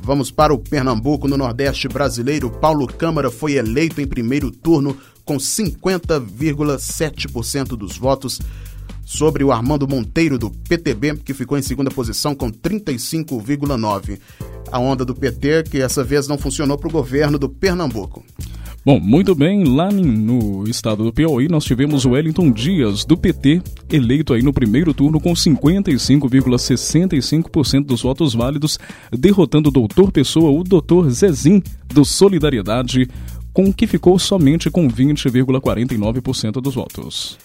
Vamos 0.00 0.30
para 0.30 0.54
o 0.54 0.58
Pernambuco, 0.58 1.28
no 1.28 1.36
Nordeste 1.36 1.86
brasileiro. 1.88 2.50
Paulo 2.50 2.86
Câmara 2.86 3.30
foi 3.30 3.52
eleito 3.54 4.00
em 4.00 4.06
primeiro 4.06 4.50
turno 4.50 4.96
com 5.24 5.36
50,7% 5.36 7.76
dos 7.76 7.98
votos 7.98 8.40
sobre 9.04 9.44
o 9.44 9.52
Armando 9.52 9.86
Monteiro 9.86 10.38
do 10.38 10.50
PTB, 10.50 11.18
que 11.18 11.32
ficou 11.32 11.56
em 11.56 11.62
segunda 11.62 11.88
posição 11.90 12.34
com 12.34 12.50
35,9. 12.50 14.18
A 14.70 14.78
onda 14.78 15.04
do 15.04 15.14
PT 15.14 15.64
que 15.70 15.80
essa 15.80 16.02
vez 16.02 16.26
não 16.26 16.36
funcionou 16.36 16.76
para 16.76 16.88
o 16.88 16.92
governo 16.92 17.38
do 17.38 17.48
Pernambuco. 17.48 18.24
Bom, 18.86 18.98
muito 19.00 19.34
bem, 19.34 19.64
lá 19.64 19.90
no 19.90 20.62
estado 20.68 21.02
do 21.02 21.12
Piauí 21.12 21.48
nós 21.48 21.64
tivemos 21.64 22.06
Wellington 22.06 22.52
Dias, 22.52 23.04
do 23.04 23.16
PT, 23.16 23.60
eleito 23.90 24.32
aí 24.32 24.42
no 24.42 24.52
primeiro 24.52 24.94
turno 24.94 25.18
com 25.18 25.32
55,65% 25.32 27.84
dos 27.84 28.02
votos 28.02 28.32
válidos, 28.32 28.78
derrotando 29.10 29.70
o 29.70 29.72
doutor 29.72 30.12
Pessoa, 30.12 30.52
o 30.52 30.62
doutor 30.62 31.10
Zezim, 31.10 31.60
do 31.88 32.04
Solidariedade, 32.04 33.10
com 33.52 33.72
que 33.72 33.88
ficou 33.88 34.20
somente 34.20 34.70
com 34.70 34.88
20,49% 34.88 36.60
dos 36.60 36.76
votos. 36.76 37.36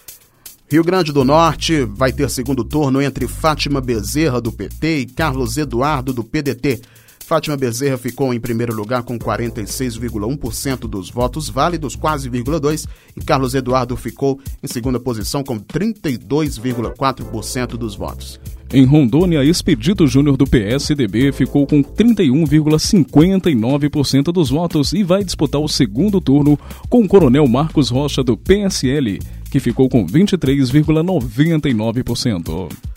Rio 0.70 0.84
Grande 0.84 1.12
do 1.12 1.24
Norte 1.24 1.84
vai 1.84 2.12
ter 2.12 2.30
segundo 2.30 2.62
turno 2.62 3.02
entre 3.02 3.26
Fátima 3.26 3.80
Bezerra, 3.80 4.40
do 4.40 4.52
PT, 4.52 5.00
e 5.00 5.06
Carlos 5.06 5.58
Eduardo, 5.58 6.12
do 6.12 6.22
PDT. 6.22 6.82
Fátima 7.32 7.56
Bezerra 7.56 7.96
ficou 7.96 8.34
em 8.34 8.38
primeiro 8.38 8.74
lugar 8.74 9.02
com 9.04 9.18
46,1% 9.18 10.80
dos 10.80 11.08
votos 11.08 11.48
válidos, 11.48 11.96
quase 11.96 12.28
2, 12.28 12.86
e 13.16 13.22
Carlos 13.22 13.54
Eduardo 13.54 13.96
ficou 13.96 14.38
em 14.62 14.66
segunda 14.66 15.00
posição 15.00 15.42
com 15.42 15.58
32,4% 15.58 17.68
dos 17.68 17.94
votos. 17.94 18.38
Em 18.70 18.84
Rondônia, 18.84 19.42
Expedito 19.42 20.06
Júnior 20.06 20.36
do 20.36 20.46
PSDB 20.46 21.32
ficou 21.32 21.66
com 21.66 21.82
31,59% 21.82 24.24
dos 24.24 24.50
votos 24.50 24.92
e 24.92 25.02
vai 25.02 25.24
disputar 25.24 25.62
o 25.62 25.68
segundo 25.68 26.20
turno 26.20 26.58
com 26.90 27.02
o 27.02 27.08
Coronel 27.08 27.48
Marcos 27.48 27.88
Rocha 27.88 28.22
do 28.22 28.36
PSL, 28.36 29.18
que 29.50 29.58
ficou 29.58 29.88
com 29.88 30.06
23,99%. 30.06 32.91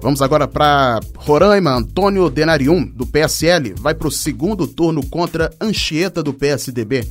Vamos 0.00 0.22
agora 0.22 0.46
para 0.46 1.00
Roraima. 1.16 1.72
Antônio 1.72 2.30
Denarium, 2.30 2.84
do 2.84 3.06
PSL, 3.06 3.74
vai 3.78 3.94
para 3.94 4.08
o 4.08 4.12
segundo 4.12 4.66
turno 4.66 5.04
contra 5.06 5.52
Anchieta, 5.60 6.22
do 6.22 6.32
PSDB. 6.32 7.06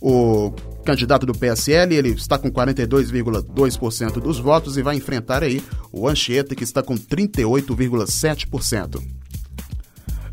O 0.00 0.52
candidato 0.84 1.26
do 1.26 1.34
PSL, 1.34 1.94
ele 1.94 2.10
está 2.10 2.38
com 2.38 2.50
42,2% 2.50 4.20
dos 4.20 4.38
votos 4.38 4.76
e 4.76 4.82
vai 4.82 4.96
enfrentar 4.96 5.42
aí 5.42 5.62
o 5.92 6.08
Anchieta, 6.08 6.54
que 6.54 6.64
está 6.64 6.82
com 6.82 6.94
38,7%. 6.94 9.19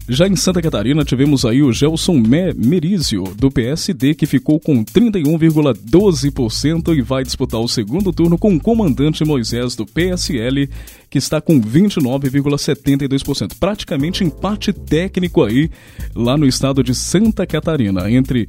Já 0.10 0.26
em 0.26 0.38
Santa 0.38 0.62
Catarina, 0.62 1.04
tivemos 1.04 1.44
aí 1.44 1.62
o 1.62 1.74
Gelson 1.74 2.24
Merizio, 2.56 3.26
do 3.36 3.52
PSD, 3.52 4.16
que 4.16 4.26
ficou 4.26 4.58
com 4.58 4.86
31,12% 4.86 6.98
e 6.98 7.02
vai 7.02 7.26
disputar 7.26 7.60
o 7.60 7.68
segundo 7.68 8.14
turno 8.14 8.38
com 8.38 8.56
o 8.56 8.60
comandante 8.60 9.26
Moisés, 9.26 9.76
do 9.76 9.86
PSL, 9.86 10.70
que 11.10 11.18
está 11.18 11.42
com 11.42 11.60
29,72%. 11.60 13.52
Praticamente 13.60 14.24
empate 14.24 14.72
técnico 14.72 15.44
aí, 15.44 15.70
lá 16.16 16.38
no 16.38 16.48
estado 16.48 16.82
de 16.82 16.96
Santa 16.96 17.46
Catarina, 17.46 18.10
entre 18.10 18.48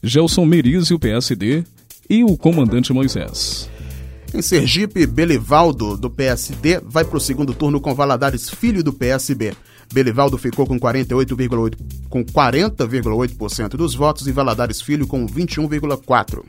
Gelson 0.00 0.46
Merizio, 0.46 0.96
PSD, 0.96 1.64
e 2.08 2.22
o 2.22 2.36
comandante 2.36 2.92
Moisés. 2.92 3.68
Em 4.32 4.40
Sergipe, 4.40 5.04
Belivaldo, 5.06 5.96
do 5.96 6.08
PSD, 6.08 6.80
vai 6.84 7.04
para 7.04 7.16
o 7.16 7.20
segundo 7.20 7.52
turno 7.52 7.80
com 7.80 7.92
Valadares 7.92 8.48
Filho, 8.48 8.84
do 8.84 8.92
PSB. 8.92 9.54
Belivaldo 9.92 10.38
ficou 10.38 10.66
com 10.66 10.78
48,8 10.78 11.76
com 12.08 12.24
40,8% 12.24 13.70
dos 13.70 13.94
votos 13.94 14.26
e 14.26 14.32
Valadares 14.32 14.80
Filho 14.80 15.06
com 15.06 15.26
21,4. 15.26 16.42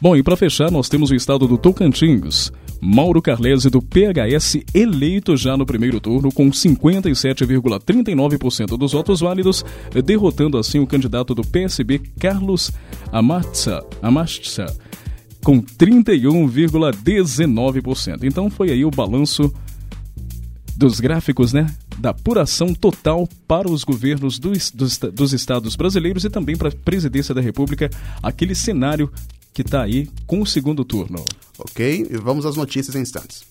Bom, 0.00 0.16
e 0.16 0.22
para 0.22 0.36
fechar, 0.36 0.70
nós 0.70 0.88
temos 0.88 1.10
o 1.10 1.14
estado 1.14 1.46
do 1.46 1.58
Tocantins. 1.58 2.50
Mauro 2.80 3.20
Carlese 3.20 3.68
do 3.68 3.82
PHS 3.82 4.60
eleito 4.72 5.36
já 5.36 5.54
no 5.56 5.66
primeiro 5.66 6.00
turno 6.00 6.32
com 6.32 6.48
57,39% 6.50 8.78
dos 8.78 8.92
votos 8.92 9.20
válidos, 9.20 9.62
derrotando 10.02 10.56
assim 10.56 10.78
o 10.78 10.86
candidato 10.86 11.34
do 11.34 11.42
PSB 11.42 11.98
Carlos 12.18 12.72
Amatsa, 13.12 13.84
Amatsa 14.00 14.74
com 15.44 15.62
31,19%. 15.62 18.24
Então 18.24 18.48
foi 18.48 18.70
aí 18.70 18.82
o 18.84 18.90
balanço 18.90 19.52
dos 20.80 20.98
gráficos, 20.98 21.52
né? 21.52 21.66
da 21.98 22.08
apuração 22.08 22.72
total 22.72 23.28
para 23.46 23.70
os 23.70 23.84
governos 23.84 24.38
dos, 24.38 24.70
dos, 24.70 24.96
dos 24.96 25.34
estados 25.34 25.76
brasileiros 25.76 26.24
e 26.24 26.30
também 26.30 26.56
para 26.56 26.70
a 26.70 26.72
presidência 26.72 27.34
da 27.34 27.40
República, 27.42 27.90
aquele 28.22 28.54
cenário 28.54 29.12
que 29.52 29.60
está 29.60 29.82
aí 29.82 30.08
com 30.26 30.40
o 30.40 30.46
segundo 30.46 30.82
turno. 30.82 31.22
Ok, 31.58 32.08
e 32.10 32.16
vamos 32.16 32.46
às 32.46 32.56
notícias 32.56 32.96
em 32.96 33.02
instantes. 33.02 33.44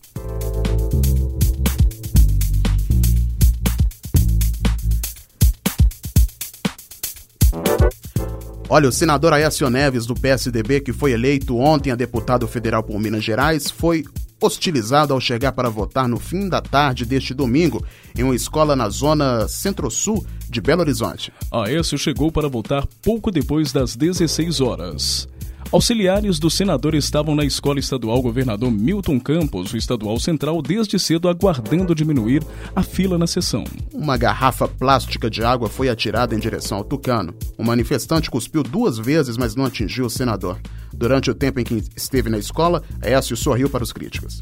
Olha, 8.67 8.89
o 8.89 8.91
senador 8.91 9.33
Aécio 9.33 9.69
Neves, 9.69 10.07
do 10.07 10.15
PSDB, 10.15 10.81
que 10.81 10.91
foi 10.91 11.11
eleito 11.11 11.55
ontem 11.57 11.91
a 11.91 11.95
deputado 11.95 12.47
federal 12.47 12.81
por 12.81 12.99
Minas 12.99 13.23
Gerais, 13.23 13.69
foi 13.69 14.03
hostilizado 14.41 15.13
ao 15.13 15.19
chegar 15.19 15.51
para 15.51 15.69
votar 15.69 16.07
no 16.07 16.19
fim 16.19 16.47
da 16.47 16.61
tarde 16.61 17.05
deste 17.05 17.33
domingo 17.33 17.85
em 18.17 18.23
uma 18.23 18.35
escola 18.35 18.75
na 18.75 18.89
zona 18.89 19.47
centro-sul 19.47 20.25
de 20.49 20.61
Belo 20.61 20.81
Horizonte. 20.81 21.31
Aécio 21.51 21.97
chegou 21.97 22.31
para 22.31 22.47
votar 22.47 22.87
pouco 23.01 23.31
depois 23.31 23.71
das 23.71 23.95
16 23.95 24.61
horas. 24.61 25.27
Auxiliares 25.71 26.39
do 26.39 26.49
senador 26.49 26.95
estavam 26.95 27.35
na 27.35 27.45
Escola 27.45 27.77
Estadual 27.77 28.19
Governador 28.23 28.71
Milton 28.71 29.19
Campos, 29.19 29.71
o 29.71 29.77
Estadual 29.77 30.19
Central, 30.19 30.63
desde 30.63 30.97
cedo 30.97 31.29
aguardando 31.29 31.93
diminuir 31.93 32.43
a 32.75 32.81
fila 32.81 33.19
na 33.19 33.27
sessão. 33.27 33.63
Uma 33.93 34.17
garrafa 34.17 34.67
plástica 34.67 35.29
de 35.29 35.43
água 35.43 35.69
foi 35.69 35.87
atirada 35.87 36.33
em 36.33 36.39
direção 36.39 36.79
ao 36.79 36.83
tucano. 36.83 37.35
O 37.55 37.63
manifestante 37.63 38.31
cuspiu 38.31 38.63
duas 38.63 38.97
vezes, 38.97 39.37
mas 39.37 39.55
não 39.55 39.63
atingiu 39.63 40.07
o 40.07 40.09
senador. 40.09 40.59
Durante 40.91 41.29
o 41.29 41.35
tempo 41.35 41.59
em 41.59 41.63
que 41.63 41.83
esteve 41.95 42.31
na 42.31 42.39
escola, 42.39 42.81
Écio 42.99 43.37
sorriu 43.37 43.69
para 43.69 43.83
os 43.83 43.93
críticos. 43.93 44.39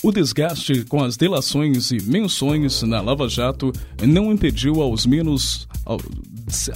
O 0.00 0.12
desgaste 0.12 0.84
com 0.84 1.02
as 1.02 1.16
delações 1.16 1.90
e 1.90 2.00
menções 2.00 2.82
na 2.82 3.00
Lava 3.00 3.28
Jato 3.28 3.72
não 4.00 4.32
impediu 4.32 4.80
aos 4.80 5.04
menos 5.04 5.66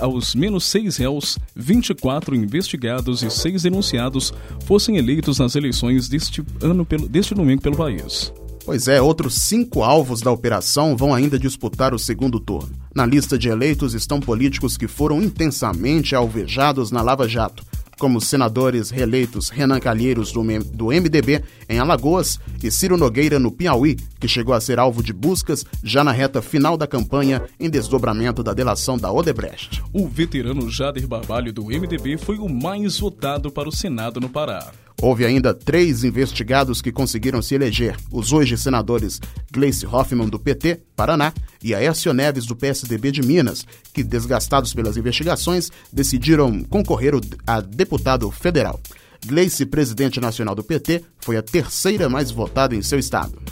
aos 0.01 0.35
menos 0.35 0.65
seis 0.65 0.97
réus, 0.97 1.39
24 1.55 2.35
investigados 2.35 3.23
e 3.23 3.31
seis 3.31 3.63
denunciados 3.63 4.33
fossem 4.65 4.97
eleitos 4.97 5.39
nas 5.39 5.55
eleições 5.55 6.09
deste 6.09 6.43
ano 6.61 6.85
pelo, 6.85 7.09
deste 7.09 7.35
domingo 7.35 7.63
pelo 7.63 7.77
país. 7.77 8.33
Pois 8.65 8.87
é, 8.89 9.01
outros 9.01 9.35
cinco 9.35 9.83
alvos 9.83 10.21
da 10.21 10.31
operação 10.31 10.97
vão 10.97 11.15
ainda 11.15 11.39
disputar 11.39 11.95
o 11.95 11.99
segundo 11.99 12.41
turno. 12.41 12.71
Na 12.95 13.05
lista 13.05 13.39
de 13.39 13.49
eleitos 13.49 13.95
estão 13.95 14.21
políticos 14.21 14.77
que 14.77 14.89
foram 14.89 15.23
intensamente 15.23 16.15
alvejados 16.15 16.91
na 16.91 17.03
Lava 17.03 17.29
Jato, 17.29 17.65
como 18.03 18.21
senadores 18.21 18.91
reeleitos 18.91 19.49
Renan 19.49 19.79
Calheiros, 19.79 20.33
do, 20.33 20.43
do 20.43 20.87
MDB, 20.87 21.45
em 21.69 21.79
Alagoas, 21.79 22.37
e 22.61 22.69
Ciro 22.69 22.97
Nogueira, 22.97 23.39
no 23.39 23.53
Piauí, 23.53 23.95
que 24.19 24.27
chegou 24.27 24.53
a 24.53 24.61
ser 24.61 24.81
alvo 24.81 25.05
de 25.05 25.13
buscas 25.13 25.65
já 25.85 26.03
na 26.03 26.11
reta 26.11 26.43
final 26.43 26.77
da 26.77 26.85
campanha 26.85 27.45
em 27.61 27.71
desdobramento 27.71 28.43
da 28.43 28.53
delação 28.53 28.99
da 28.99 29.13
Odebrecht. 29.13 29.85
O 29.93 30.09
veterano 30.09 30.69
Jader 30.69 31.07
Barbalho, 31.07 31.53
do 31.53 31.67
MDB, 31.67 32.19
foi 32.19 32.39
o 32.39 32.49
mais 32.49 32.99
votado 32.99 33.53
para 33.53 33.69
o 33.69 33.73
Senado 33.73 34.21
no 34.21 34.29
Pará. 34.29 34.73
Houve 35.03 35.25
ainda 35.25 35.53
três 35.53 36.05
investigados 36.05 36.81
que 36.81 36.93
conseguiram 36.93 37.43
se 37.43 37.57
eleger: 37.57 37.97
os 38.13 38.33
hoje 38.33 38.57
senadores 38.57 39.21
Gleice 39.53 39.85
Hoffmann, 39.85 40.29
do 40.29 40.39
PT, 40.39 40.81
Paraná, 40.95 41.33
e 41.61 41.75
Aécio 41.75 42.13
Neves, 42.15 42.47
do 42.47 42.55
PSDB 42.55 43.11
de 43.11 43.21
Minas, 43.21 43.67
que, 43.93 44.05
desgastados 44.05 44.73
pelas 44.73 44.97
investigações, 44.97 45.73
decidiram 45.93 46.63
concorrer 46.63 47.15
a 47.45 47.61
deputado 47.61 48.31
federal. 48.31 48.81
Gleice, 49.27 49.67
presidente 49.67 50.21
nacional 50.21 50.55
do 50.55 50.63
PT, 50.63 51.03
foi 51.19 51.37
a 51.37 51.43
terceira 51.43 52.09
mais 52.09 52.31
votada 52.31 52.77
em 52.77 52.81
seu 52.81 52.99
estado. 52.99 53.43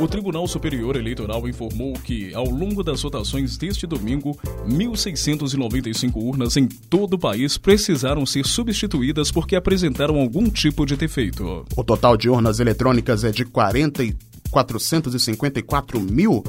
O 0.00 0.08
Tribunal 0.08 0.48
Superior 0.48 0.96
Eleitoral 0.96 1.46
informou 1.46 1.92
que, 1.92 2.34
ao 2.34 2.46
longo 2.46 2.82
das 2.82 3.02
votações 3.02 3.58
deste 3.58 3.86
domingo, 3.86 4.34
1.695 4.66 6.16
urnas 6.16 6.56
em 6.56 6.66
todo 6.66 7.14
o 7.14 7.18
país 7.18 7.58
precisaram 7.58 8.24
ser 8.24 8.46
substituídas 8.46 9.30
porque 9.30 9.54
apresentaram 9.54 10.18
algum 10.18 10.48
tipo 10.48 10.86
de 10.86 10.96
defeito. 10.96 11.66
O 11.76 11.84
total 11.84 12.16
de 12.16 12.30
urnas 12.30 12.60
eletrônicas 12.60 13.24
é 13.24 13.30
de 13.30 13.44
40 13.44 14.02
e 14.02 14.16
454 14.50 16.00
mil 16.00 16.42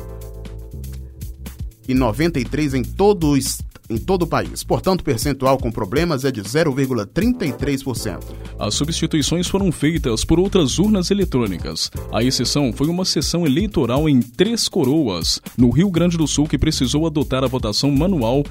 e 1.90 1.94
93 1.94 2.74
em 2.76 2.84
todo 2.84 3.32
o 3.32 3.38
em 3.92 3.98
todo 3.98 4.24
o 4.24 4.28
país. 4.28 4.64
Portanto, 4.64 5.02
o 5.02 5.04
percentual 5.04 5.58
com 5.58 5.72
problemas 5.72 6.24
é 6.24 6.32
de 6.32 6.42
0,33%. 6.42 8.20
As 8.58 8.74
substituições 8.74 9.48
foram 9.48 9.72
feitas 9.72 10.24
por 10.24 10.40
outras 10.40 10.80
urnas 10.80 11.12
eletrônicas. 11.12 11.92
A 12.12 12.24
exceção 12.24 12.72
foi 12.72 12.88
uma 12.88 13.04
sessão 13.04 13.46
eleitoral 13.46 14.08
em 14.08 14.22
Três 14.22 14.70
Coroas, 14.70 15.42
no 15.58 15.70
Rio 15.70 15.92
Grande 15.92 16.18
do 16.18 16.28
Sul, 16.28 16.48
que 16.48 16.58
precisou 16.58 17.06
adotar 17.06 17.44
a 17.44 17.48
votação 17.48 17.92
manual 17.92 18.44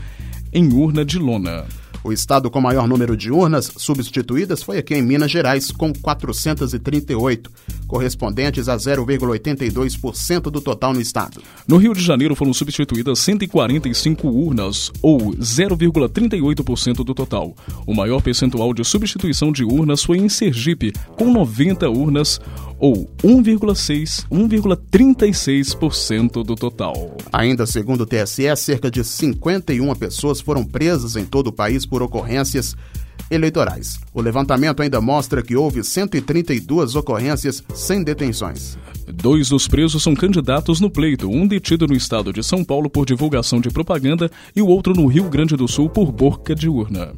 em 0.53 0.73
urna 0.73 1.05
de 1.05 1.19
lona. 1.19 1.67
O 2.03 2.13
estado 2.13 2.51
com 2.51 2.61
maior 2.61 2.89
número 2.89 3.15
de 3.17 3.31
urnas 3.31 3.71
substituídas 3.77 4.63
foi 4.63 4.79
aqui 4.79 4.95
em 4.95 5.03
Minas 5.03 5.31
Gerais, 5.31 5.71
com 5.71 5.93
438, 5.93 7.51
correspondentes 7.87 8.69
a 8.69 8.77
0,82% 8.77 10.43
do 10.51 10.61
total 10.61 10.95
no 10.95 11.01
estado. 11.01 11.43
No 11.69 11.77
Rio 11.77 11.93
de 11.93 12.03
Janeiro 12.03 12.35
foram 12.35 12.55
substituídas 12.55 13.19
145 13.19 14.29
urnas, 14.29 14.91
ou 15.03 15.33
0,38% 15.35 17.05
do 17.05 17.15
total. 17.15 17.55
O 17.87 17.95
maior 17.95 18.23
percentual 18.23 18.73
de 18.73 18.83
substituição 18.83 19.53
de 19.53 19.63
urnas 19.63 20.03
foi 20.03 20.19
em 20.19 20.29
Sergipe, 20.29 20.93
com 21.17 21.31
90 21.31 21.91
urnas, 21.91 22.41
ou 22.81 23.09
1,6, 23.23 24.27
1,36% 24.29 26.43
do 26.43 26.57
total. 26.57 27.15
Ainda 27.31 27.67
segundo 27.67 28.01
o 28.01 28.07
TSE, 28.07 28.57
cerca 28.57 28.91
de 28.91 29.05
51 29.05 29.95
pessoas 29.95 30.41
foram 30.41 30.65
presas 30.65 31.15
em 31.15 31.27
todo 31.27 31.49
o 31.49 31.53
país 31.53 31.85
por 31.85 32.03
ocorrências 32.03 32.75
eleitorais. 33.31 34.01
O 34.13 34.21
levantamento 34.21 34.83
ainda 34.83 35.01
mostra 35.01 35.43
que 35.43 35.55
houve 35.55 35.85
132 35.85 36.97
ocorrências 36.97 37.63
sem 37.75 38.03
detenções. 38.03 38.77
Dois 39.07 39.51
dos 39.51 39.69
presos 39.69 40.03
são 40.03 40.15
candidatos 40.15 40.81
no 40.81 40.91
pleito, 40.91 41.29
um 41.29 41.47
detido 41.47 41.87
no 41.87 41.95
estado 41.95 42.33
de 42.33 42.43
São 42.43 42.65
Paulo 42.65 42.89
por 42.89 43.05
divulgação 43.05 43.61
de 43.61 43.69
propaganda 43.69 44.31
e 44.57 44.63
o 44.63 44.67
outro 44.67 44.95
no 44.95 45.07
Rio 45.07 45.29
Grande 45.29 45.57
do 45.57 45.69
Sul 45.69 45.91
por 45.91 46.11
boca 46.11 46.55
de 46.55 46.69
urna. 46.69 47.13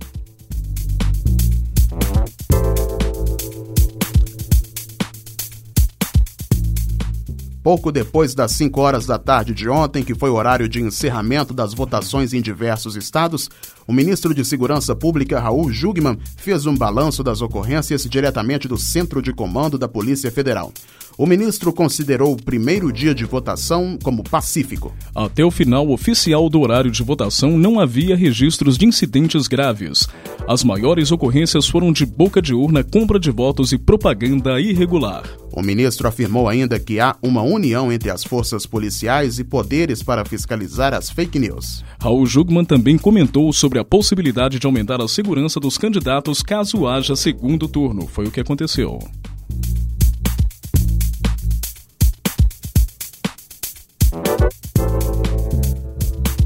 Pouco 7.63 7.93
depois 7.93 8.35
das 8.35 8.51
5 8.53 8.81
horas 8.81 9.07
da 9.07 9.19
tarde 9.19 9.55
de 9.55 9.69
ontem, 9.69 10.03
que 10.03 10.17
foi 10.17 10.31
o 10.31 10.35
horário 10.35 10.69
de 10.69 10.83
encerramento 10.83 11.55
das 11.55 11.73
votações 11.73 12.35
em 12.35 12.43
diversos 12.43 12.97
estados, 12.97 13.49
o 13.87 13.93
ministro 13.93 14.35
de 14.35 14.45
Segurança 14.45 14.97
Pública, 14.97 15.39
Raul 15.39 15.71
Jugman, 15.71 16.19
fez 16.37 16.67
um 16.67 16.77
balanço 16.77 17.23
das 17.23 17.41
ocorrências 17.41 18.05
diretamente 18.05 18.67
do 18.67 18.77
Centro 18.77 19.23
de 19.23 19.33
Comando 19.33 19.79
da 19.79 19.87
Polícia 19.87 20.31
Federal. 20.31 20.73
O 21.17 21.25
ministro 21.25 21.73
considerou 21.73 22.33
o 22.33 22.43
primeiro 22.43 22.91
dia 22.91 23.15
de 23.15 23.25
votação 23.25 23.97
como 24.03 24.25
pacífico. 24.25 24.93
Até 25.15 25.45
o 25.45 25.51
final 25.51 25.89
oficial 25.91 26.49
do 26.49 26.61
horário 26.61 26.91
de 26.91 27.03
votação, 27.03 27.57
não 27.57 27.79
havia 27.79 28.17
registros 28.17 28.77
de 28.77 28.87
incidentes 28.87 29.47
graves. 29.47 30.09
As 30.49 30.65
maiores 30.65 31.13
ocorrências 31.13 31.69
foram 31.69 31.93
de 31.93 32.05
boca 32.05 32.43
de 32.43 32.55
urna, 32.55 32.83
compra 32.83 33.21
de 33.21 33.31
votos 33.31 33.73
e 33.73 33.79
propaganda 33.79 34.61
irregular. 34.61 35.42
O 35.53 35.61
ministro 35.61 36.09
afirmou 36.09 36.49
ainda 36.49 36.81
que 36.81 36.99
há 36.99 37.15
uma 37.23 37.43
união 37.43 37.93
entre 37.93 38.11
as 38.11 38.25
forças 38.25 38.65
policiais 38.65 39.39
e 39.39 39.45
poderes 39.45 40.03
para 40.03 40.25
fiscalizar 40.25 40.95
as 40.95 41.11
fake 41.11 41.39
news. 41.39 41.85
Raul 42.01 42.25
Jugman 42.25 42.65
também 42.65 42.97
comentou 42.97 43.53
sobre 43.53 43.79
a 43.79 43.85
possibilidade 43.85 44.59
de 44.59 44.67
aumentar 44.67 45.03
a 45.03 45.07
segurança 45.07 45.61
dos 45.61 45.77
candidatos 45.77 46.43
caso 46.43 46.87
haja 46.87 47.15
segundo 47.15 47.69
turno. 47.69 48.07
Foi 48.07 48.27
o 48.27 48.31
que 48.31 48.41
aconteceu. 48.41 48.99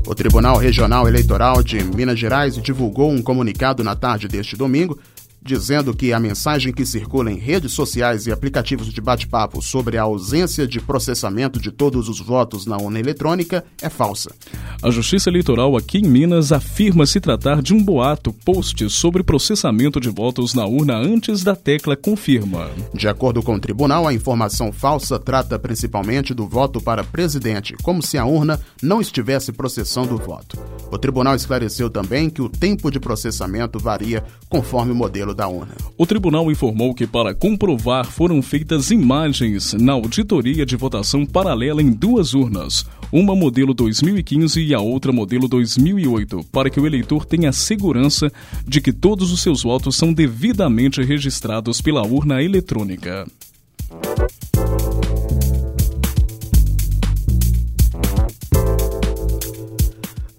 O 0.04 0.14
Tribunal 0.14 0.56
Regional 0.56 1.06
Eleitoral 1.06 1.62
de 1.62 1.82
Minas 1.84 2.18
Gerais 2.18 2.56
divulgou 2.56 3.10
um 3.10 3.22
comunicado 3.22 3.84
na 3.84 3.94
tarde 3.94 4.26
deste 4.26 4.56
domingo 4.56 4.98
dizendo 5.46 5.94
que 5.94 6.12
a 6.12 6.20
mensagem 6.20 6.72
que 6.72 6.84
circula 6.84 7.30
em 7.30 7.38
redes 7.38 7.72
sociais 7.72 8.26
e 8.26 8.32
aplicativos 8.32 8.92
de 8.92 9.00
bate-papo 9.00 9.62
sobre 9.62 9.96
a 9.96 10.02
ausência 10.02 10.66
de 10.66 10.80
processamento 10.80 11.60
de 11.60 11.70
todos 11.70 12.08
os 12.08 12.20
votos 12.20 12.66
na 12.66 12.76
urna 12.76 12.98
eletrônica 12.98 13.64
é 13.80 13.88
falsa. 13.88 14.30
A 14.82 14.90
Justiça 14.90 15.30
Eleitoral 15.30 15.76
aqui 15.76 15.98
em 15.98 16.08
Minas 16.08 16.52
afirma 16.52 17.06
se 17.06 17.20
tratar 17.20 17.62
de 17.62 17.72
um 17.72 17.82
boato 17.82 18.32
post 18.32 18.90
sobre 18.90 19.22
processamento 19.22 20.00
de 20.00 20.10
votos 20.10 20.52
na 20.52 20.66
urna 20.66 20.96
antes 20.96 21.44
da 21.44 21.54
tecla 21.54 21.96
confirma. 21.96 22.70
De 22.92 23.08
acordo 23.08 23.42
com 23.42 23.54
o 23.54 23.60
tribunal, 23.60 24.06
a 24.06 24.12
informação 24.12 24.72
falsa 24.72 25.18
trata 25.18 25.58
principalmente 25.58 26.34
do 26.34 26.46
voto 26.46 26.80
para 26.80 27.04
presidente, 27.04 27.76
como 27.82 28.02
se 28.02 28.18
a 28.18 28.26
urna 28.26 28.60
não 28.82 29.00
estivesse 29.00 29.52
processando 29.52 30.14
o 30.14 30.18
voto. 30.18 30.58
O 30.90 30.98
tribunal 30.98 31.34
esclareceu 31.34 31.90
também 31.90 32.30
que 32.30 32.40
o 32.40 32.48
tempo 32.48 32.90
de 32.90 33.00
processamento 33.00 33.78
varia 33.78 34.22
conforme 34.48 34.92
o 34.92 34.94
modelo 34.94 35.34
da 35.34 35.48
urna. 35.48 35.74
O 35.98 36.06
tribunal 36.06 36.50
informou 36.50 36.94
que, 36.94 37.06
para 37.06 37.34
comprovar, 37.34 38.06
foram 38.06 38.40
feitas 38.40 38.90
imagens 38.90 39.72
na 39.74 39.92
auditoria 39.92 40.64
de 40.64 40.76
votação 40.76 41.26
paralela 41.26 41.82
em 41.82 41.90
duas 41.90 42.34
urnas, 42.34 42.86
uma 43.10 43.34
modelo 43.34 43.74
2015 43.74 44.60
e 44.62 44.74
a 44.74 44.80
outra 44.80 45.12
modelo 45.12 45.48
2008, 45.48 46.44
para 46.52 46.70
que 46.70 46.80
o 46.80 46.86
eleitor 46.86 47.24
tenha 47.24 47.52
segurança 47.52 48.30
de 48.66 48.80
que 48.80 48.92
todos 48.92 49.32
os 49.32 49.42
seus 49.42 49.62
votos 49.62 49.96
são 49.96 50.12
devidamente 50.12 51.02
registrados 51.02 51.80
pela 51.80 52.06
urna 52.06 52.42
eletrônica. 52.42 53.26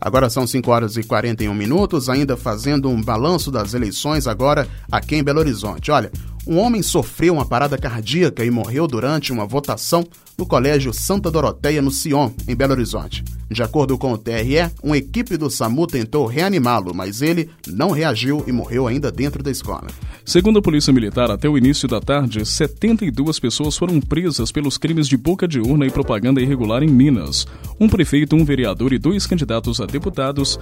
Agora 0.08 0.30
são 0.30 0.48
5 0.48 0.72
horas 0.72 0.96
e 0.96 1.04
41 1.04 1.54
minutos, 1.54 2.08
ainda 2.08 2.38
fazendo 2.38 2.89
um 2.89 3.04
balanço 3.04 3.52
das 3.52 3.74
eleições 3.74 4.26
agora 4.26 4.65
aqui 4.89 5.17
em 5.17 5.22
Belo 5.22 5.39
Horizonte. 5.39 5.91
Olha, 5.91 6.10
um 6.48 6.58
homem 6.60 6.82
sofreu 6.82 7.34
uma 7.34 7.46
parada 7.46 7.78
cardíaca 7.78 8.46
e 8.46 8.50
morreu 8.50 8.88
durante 8.88 9.34
uma 9.34 9.46
votação 9.46 10.08
no 10.38 10.45
Colégio 10.45 10.93
Santa 10.93 11.32
Doroteia, 11.32 11.82
no 11.82 11.89
Sion, 11.89 12.32
em 12.47 12.56
Belo 12.56 12.73
Horizonte. 12.73 13.23
De 13.50 13.63
acordo 13.63 13.97
com 13.97 14.12
o 14.12 14.17
TRE, 14.17 14.69
uma 14.84 14.97
equipe 14.97 15.38
do 15.38 15.50
SAMU 15.50 15.88
tentou 15.88 16.26
reanimá-lo, 16.26 16.93
mas 16.93 17.21
ele 17.21 17.50
não 17.65 17.91
reagiu 17.91 18.43
e 18.45 18.52
morreu 18.52 18.88
ainda 18.88 19.10
dentro 19.10 19.41
da 19.41 19.50
escola. 19.50 19.88
Segundo 20.26 20.60
a 20.60 20.62
Polícia 20.62 20.91
Militar, 20.91 21.32
até 21.32 21.47
o 21.47 21.58
início 21.58 21.88
da 21.88 22.02
tarde, 22.02 22.45
72 22.45 23.39
pessoas 23.39 23.78
foram 23.78 24.02
presas 24.02 24.52
pelos 24.52 24.78
crimes 24.78 25.08
de 25.08 25.15
boca 25.15 25.47
de 25.47 25.62
urna 25.62 25.88
e 25.88 25.89
propaganda 25.89 26.41
irregular 26.41 26.84
em 26.84 26.89
Minas. 26.89 27.47
Um 27.80 27.88
prefeito, 27.88 28.36
um 28.36 28.43
vereador 28.43 28.91
e 28.91 29.00
dois 29.00 29.26
candidatos 29.26 29.80
a 29.80 29.86
deputados 29.86 30.60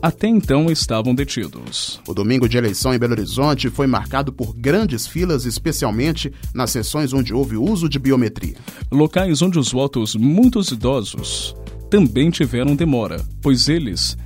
até 0.00 0.28
então 0.28 0.70
estavam 0.70 1.14
detidos. 1.14 2.00
O 2.06 2.14
domingo 2.14 2.48
de 2.48 2.56
eleição 2.56 2.94
em 2.94 2.98
Belo 2.98 3.12
Horizonte 3.12 3.70
foi 3.70 3.86
marcado 3.86 4.32
por 4.32 4.54
grandes 4.54 5.06
filas, 5.06 5.44
especialmente 5.44 6.32
nas 6.54 6.70
sessões 6.70 7.12
onde 7.12 7.34
houve 7.34 7.56
uso 7.56 7.88
de 7.88 7.98
biometria. 7.98 8.56
Locais 8.90 9.42
onde 9.42 9.58
os 9.58 9.72
votos 9.72 10.14
muitos 10.14 10.70
idosos 10.70 11.54
também 11.90 12.30
tiveram 12.30 12.74
demora, 12.74 13.24
pois 13.40 13.68
eles 13.68 14.16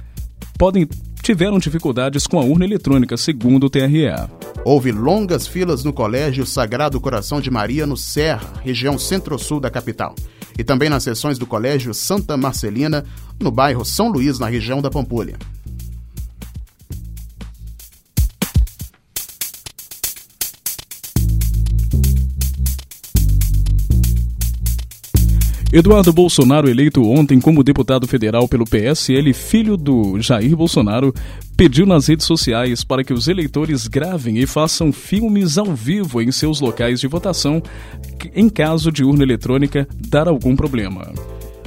podem 0.58 0.88
tiveram 1.22 1.58
dificuldades 1.58 2.26
com 2.26 2.40
a 2.40 2.44
urna 2.44 2.64
eletrônica, 2.64 3.16
segundo 3.16 3.66
o 3.66 3.70
TRE. 3.70 4.08
Houve 4.64 4.90
longas 4.90 5.46
filas 5.46 5.84
no 5.84 5.92
Colégio 5.92 6.46
Sagrado 6.46 7.00
Coração 7.00 7.40
de 7.40 7.50
Maria, 7.50 7.86
no 7.86 7.96
Serra, 7.96 8.54
região 8.62 8.98
centro-sul 8.98 9.60
da 9.60 9.70
capital. 9.70 10.14
E 10.58 10.64
também 10.64 10.88
nas 10.88 11.02
sessões 11.02 11.38
do 11.38 11.46
Colégio 11.46 11.94
Santa 11.94 12.36
Marcelina, 12.36 13.04
no 13.38 13.50
bairro 13.50 13.84
São 13.84 14.08
Luís, 14.08 14.38
na 14.38 14.48
região 14.48 14.82
da 14.82 14.90
Pampulha. 14.90 15.38
Eduardo 25.72 26.12
Bolsonaro, 26.12 26.68
eleito 26.68 27.00
ontem 27.08 27.40
como 27.40 27.62
deputado 27.62 28.04
federal 28.08 28.48
pelo 28.48 28.64
PSL, 28.64 29.32
filho 29.32 29.76
do 29.76 30.20
Jair 30.20 30.56
Bolsonaro, 30.56 31.14
pediu 31.56 31.86
nas 31.86 32.08
redes 32.08 32.26
sociais 32.26 32.82
para 32.82 33.04
que 33.04 33.12
os 33.12 33.28
eleitores 33.28 33.86
gravem 33.86 34.38
e 34.38 34.48
façam 34.48 34.92
filmes 34.92 35.58
ao 35.58 35.72
vivo 35.72 36.20
em 36.20 36.32
seus 36.32 36.60
locais 36.60 36.98
de 36.98 37.06
votação 37.06 37.62
em 38.34 38.48
caso 38.48 38.90
de 38.90 39.04
urna 39.04 39.22
eletrônica 39.22 39.86
dar 40.08 40.26
algum 40.26 40.56
problema. 40.56 41.12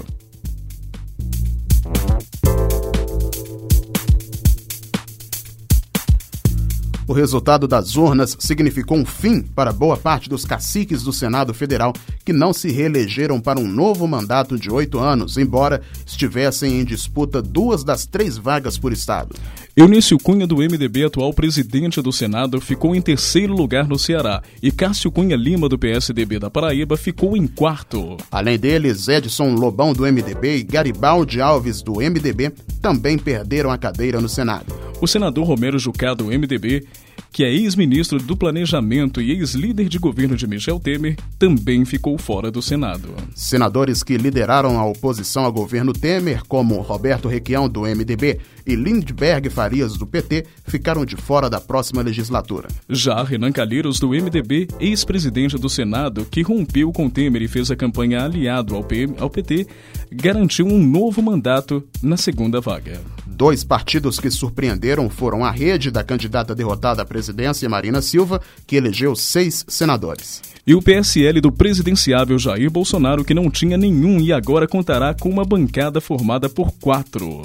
O 7.09 7.11
resultado 7.11 7.67
das 7.67 7.95
urnas 7.95 8.37
significou 8.37 8.95
um 8.95 9.03
fim 9.03 9.41
para 9.41 9.73
boa 9.73 9.97
parte 9.97 10.29
dos 10.29 10.45
caciques 10.45 11.01
do 11.01 11.11
Senado 11.11 11.55
Federal 11.55 11.91
que 12.23 12.31
não 12.31 12.53
se 12.53 12.69
reelegeram 12.71 13.41
para 13.41 13.59
um 13.59 13.67
novo 13.67 14.07
mandato 14.07 14.59
de 14.59 14.69
oito 14.69 14.99
anos, 14.99 15.35
embora 15.35 15.81
estivessem 16.05 16.79
em 16.79 16.85
disputa 16.85 17.41
duas 17.41 17.83
das 17.83 18.05
três 18.05 18.37
vagas 18.37 18.77
por 18.77 18.93
Estado. 18.93 19.35
Eunício 19.75 20.19
Cunha, 20.19 20.45
do 20.45 20.57
MDB, 20.57 21.05
atual 21.05 21.33
presidente 21.33 21.99
do 21.99 22.11
Senado, 22.11 22.61
ficou 22.61 22.95
em 22.95 23.01
terceiro 23.01 23.55
lugar 23.55 23.87
no 23.87 23.97
Ceará 23.97 24.43
e 24.61 24.71
Cássio 24.71 25.11
Cunha 25.11 25.35
Lima, 25.35 25.67
do 25.67 25.79
PSDB 25.79 26.37
da 26.37 26.51
Paraíba, 26.51 26.95
ficou 26.95 27.35
em 27.35 27.47
quarto. 27.47 28.17
Além 28.31 28.59
deles, 28.59 29.07
Edson 29.07 29.55
Lobão, 29.55 29.93
do 29.93 30.03
MDB 30.03 30.57
e 30.57 30.63
Garibaldi 30.63 31.41
Alves, 31.41 31.81
do 31.81 31.93
MDB, 31.93 32.51
também 32.79 33.17
perderam 33.17 33.71
a 33.71 33.79
cadeira 33.79 34.21
no 34.21 34.29
Senado. 34.29 34.88
O 35.01 35.07
senador 35.07 35.45
Romero 35.45 35.79
Jucá, 35.79 36.13
do 36.13 36.25
MDB, 36.25 36.85
que 37.31 37.43
é 37.43 37.53
ex-ministro 37.53 38.19
do 38.19 38.35
Planejamento 38.35 39.21
e 39.21 39.31
ex-líder 39.31 39.87
de 39.87 39.97
governo 39.97 40.35
de 40.35 40.45
Michel 40.45 40.79
Temer, 40.79 41.15
também 41.37 41.85
ficou 41.85 42.17
fora 42.17 42.51
do 42.51 42.61
Senado. 42.61 43.15
Senadores 43.33 44.03
que 44.03 44.17
lideraram 44.17 44.77
a 44.77 44.85
oposição 44.85 45.45
ao 45.45 45.53
governo 45.53 45.93
Temer, 45.93 46.43
como 46.47 46.81
Roberto 46.81 47.29
Requião, 47.29 47.69
do 47.69 47.81
MDB, 47.81 48.39
e 48.67 48.75
Lindbergh 48.75 49.49
Farias, 49.49 49.97
do 49.97 50.05
PT, 50.05 50.45
ficaram 50.65 51.05
de 51.05 51.15
fora 51.15 51.49
da 51.49 51.61
próxima 51.61 52.01
legislatura. 52.01 52.67
Já 52.89 53.23
Renan 53.23 53.51
Calheiros, 53.51 53.99
do 53.99 54.09
MDB, 54.09 54.67
ex-presidente 54.79 55.57
do 55.57 55.69
Senado, 55.69 56.25
que 56.29 56.41
rompeu 56.41 56.91
com 56.91 57.09
Temer 57.09 57.41
e 57.41 57.47
fez 57.47 57.71
a 57.71 57.75
campanha 57.75 58.23
aliado 58.23 58.75
ao, 58.75 58.83
PM, 58.83 59.15
ao 59.17 59.29
PT, 59.29 59.65
garantiu 60.11 60.65
um 60.65 60.77
novo 60.77 61.21
mandato 61.21 61.83
na 62.01 62.17
segunda 62.17 62.59
vaga. 62.59 63.01
Dois 63.25 63.63
partidos 63.63 64.19
que 64.19 64.29
surpreenderam 64.29 65.09
foram 65.09 65.45
a 65.45 65.51
rede 65.51 65.91
da 65.91 66.03
candidata 66.03 66.53
derrotada 66.53 67.01
à 67.01 67.05
presidência, 67.05 67.69
Marina 67.69 68.01
Silva, 68.01 68.41
que 68.67 68.75
elegeu 68.75 69.15
seis 69.15 69.65
senadores. 69.67 70.41
E 70.67 70.75
o 70.75 70.81
PSL 70.81 71.39
do 71.39 71.51
presidenciável 71.51 72.37
Jair 72.37 72.69
Bolsonaro, 72.69 73.23
que 73.23 73.33
não 73.33 73.49
tinha 73.49 73.77
nenhum 73.77 74.19
e 74.19 74.33
agora 74.33 74.67
contará 74.67 75.13
com 75.13 75.29
uma 75.29 75.45
bancada 75.45 76.01
formada 76.01 76.49
por 76.49 76.71
quatro. 76.73 77.43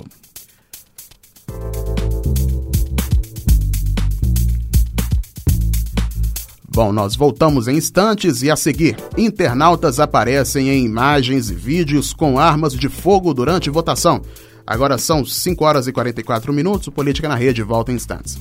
Bom, 6.75 6.93
nós 6.93 7.15
voltamos 7.15 7.69
em 7.69 7.77
instantes 7.77 8.43
e 8.43 8.51
a 8.51 8.57
seguir, 8.57 8.97
internautas 9.17 10.01
aparecem 10.01 10.69
em 10.69 10.85
imagens 10.85 11.49
e 11.49 11.55
vídeos 11.55 12.13
com 12.13 12.37
armas 12.37 12.75
de 12.75 12.89
fogo 12.89 13.33
durante 13.33 13.71
votação. 13.71 14.21
Agora 14.67 14.99
são 14.99 15.25
5 15.25 15.65
horas 15.65 15.87
e 15.87 15.93
44 15.93 16.53
minutos, 16.53 16.89
Política 16.89 17.29
na 17.29 17.37
Rede 17.37 17.63
volta 17.63 17.93
em 17.93 17.95
instantes. 17.95 18.41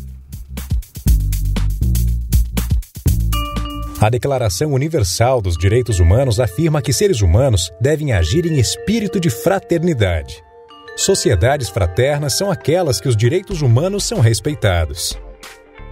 A 4.02 4.10
Declaração 4.10 4.74
Universal 4.74 5.40
dos 5.40 5.56
Direitos 5.56 6.00
Humanos 6.00 6.40
afirma 6.40 6.82
que 6.82 6.92
seres 6.92 7.22
humanos 7.22 7.72
devem 7.80 8.14
agir 8.14 8.48
em 8.48 8.60
espírito 8.60 9.20
de 9.20 9.30
fraternidade. 9.30 10.44
Sociedades 10.96 11.70
fraternas 11.70 12.36
são 12.36 12.50
aquelas 12.50 13.00
que 13.00 13.08
os 13.08 13.16
direitos 13.16 13.62
humanos 13.62 14.04
são 14.04 14.20
respeitados. 14.20 15.16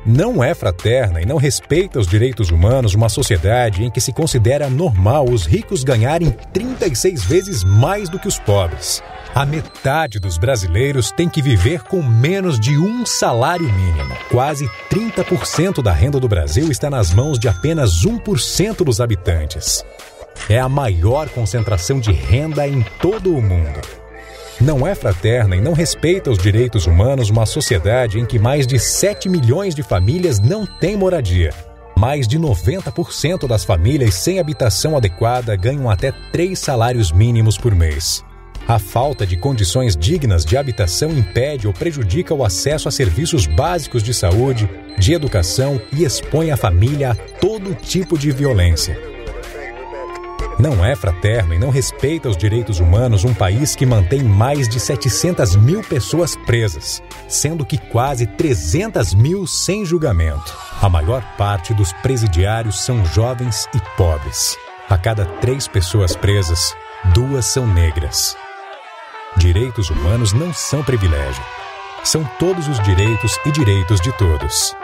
Não 0.05 0.43
é 0.43 0.55
fraterna 0.55 1.21
e 1.21 1.25
não 1.27 1.37
respeita 1.37 1.99
os 1.99 2.07
direitos 2.07 2.49
humanos 2.49 2.95
uma 2.95 3.07
sociedade 3.07 3.83
em 3.83 3.91
que 3.91 4.01
se 4.01 4.11
considera 4.11 4.67
normal 4.67 5.29
os 5.29 5.45
ricos 5.45 5.83
ganharem 5.83 6.31
36 6.51 7.23
vezes 7.23 7.63
mais 7.63 8.09
do 8.09 8.17
que 8.17 8.27
os 8.27 8.39
pobres. 8.39 9.03
A 9.35 9.45
metade 9.45 10.19
dos 10.19 10.39
brasileiros 10.39 11.11
tem 11.11 11.29
que 11.29 11.41
viver 11.41 11.83
com 11.83 12.01
menos 12.01 12.59
de 12.59 12.77
um 12.77 13.05
salário 13.05 13.71
mínimo. 13.71 14.15
Quase 14.29 14.67
30% 14.89 15.83
da 15.83 15.93
renda 15.93 16.19
do 16.19 16.27
Brasil 16.27 16.71
está 16.71 16.89
nas 16.89 17.13
mãos 17.13 17.37
de 17.37 17.47
apenas 17.47 18.03
1% 18.03 18.83
dos 18.83 18.99
habitantes. 18.99 19.85
É 20.49 20.59
a 20.59 20.67
maior 20.67 21.29
concentração 21.29 21.99
de 21.99 22.11
renda 22.11 22.67
em 22.67 22.83
todo 22.99 23.35
o 23.35 23.41
mundo. 23.41 24.00
Não 24.59 24.85
é 24.85 24.93
fraterna 24.93 25.55
e 25.55 25.61
não 25.61 25.73
respeita 25.73 26.29
os 26.29 26.37
direitos 26.37 26.85
humanos 26.85 27.29
uma 27.29 27.45
sociedade 27.45 28.19
em 28.19 28.25
que 28.25 28.37
mais 28.37 28.67
de 28.67 28.79
7 28.79 29.29
milhões 29.29 29.73
de 29.73 29.83
famílias 29.83 30.39
não 30.39 30.65
têm 30.65 30.97
moradia. 30.97 31.53
Mais 31.97 32.27
de 32.27 32.39
90% 32.39 33.47
das 33.47 33.63
famílias 33.63 34.15
sem 34.15 34.39
habitação 34.39 34.97
adequada 34.97 35.55
ganham 35.55 35.89
até 35.89 36.11
três 36.31 36.59
salários 36.59 37.11
mínimos 37.11 37.57
por 37.57 37.75
mês. 37.75 38.23
A 38.67 38.79
falta 38.79 39.25
de 39.25 39.35
condições 39.35 39.95
dignas 39.95 40.45
de 40.45 40.55
habitação 40.55 41.09
impede 41.11 41.67
ou 41.67 41.73
prejudica 41.73 42.33
o 42.33 42.43
acesso 42.43 42.87
a 42.87 42.91
serviços 42.91 43.47
básicos 43.47 44.03
de 44.03 44.13
saúde, 44.13 44.69
de 44.97 45.13
educação 45.13 45.81
e 45.91 46.03
expõe 46.03 46.51
a 46.51 46.57
família 46.57 47.11
a 47.11 47.15
todo 47.15 47.75
tipo 47.75 48.17
de 48.17 48.31
violência. 48.31 49.10
Não 50.61 50.85
é 50.85 50.95
fraterno 50.95 51.55
e 51.55 51.57
não 51.57 51.71
respeita 51.71 52.29
os 52.29 52.37
direitos 52.37 52.79
humanos 52.79 53.23
um 53.23 53.33
país 53.33 53.75
que 53.75 53.83
mantém 53.83 54.21
mais 54.21 54.69
de 54.69 54.79
700 54.79 55.55
mil 55.55 55.81
pessoas 55.81 56.35
presas, 56.35 57.01
sendo 57.27 57.65
que 57.65 57.79
quase 57.79 58.27
300 58.27 59.15
mil 59.15 59.47
sem 59.47 59.83
julgamento. 59.83 60.55
A 60.79 60.87
maior 60.87 61.23
parte 61.35 61.73
dos 61.73 61.91
presidiários 61.93 62.85
são 62.85 63.03
jovens 63.03 63.67
e 63.73 63.79
pobres. 63.97 64.55
A 64.87 64.99
cada 64.99 65.25
três 65.25 65.67
pessoas 65.67 66.15
presas, 66.15 66.75
duas 67.11 67.45
são 67.45 67.65
negras. 67.65 68.37
Direitos 69.37 69.89
humanos 69.89 70.31
não 70.31 70.53
são 70.53 70.83
privilégio. 70.83 71.43
São 72.03 72.23
todos 72.37 72.67
os 72.67 72.79
direitos 72.81 73.35
e 73.47 73.51
direitos 73.51 73.99
de 73.99 74.11
todos. 74.15 74.75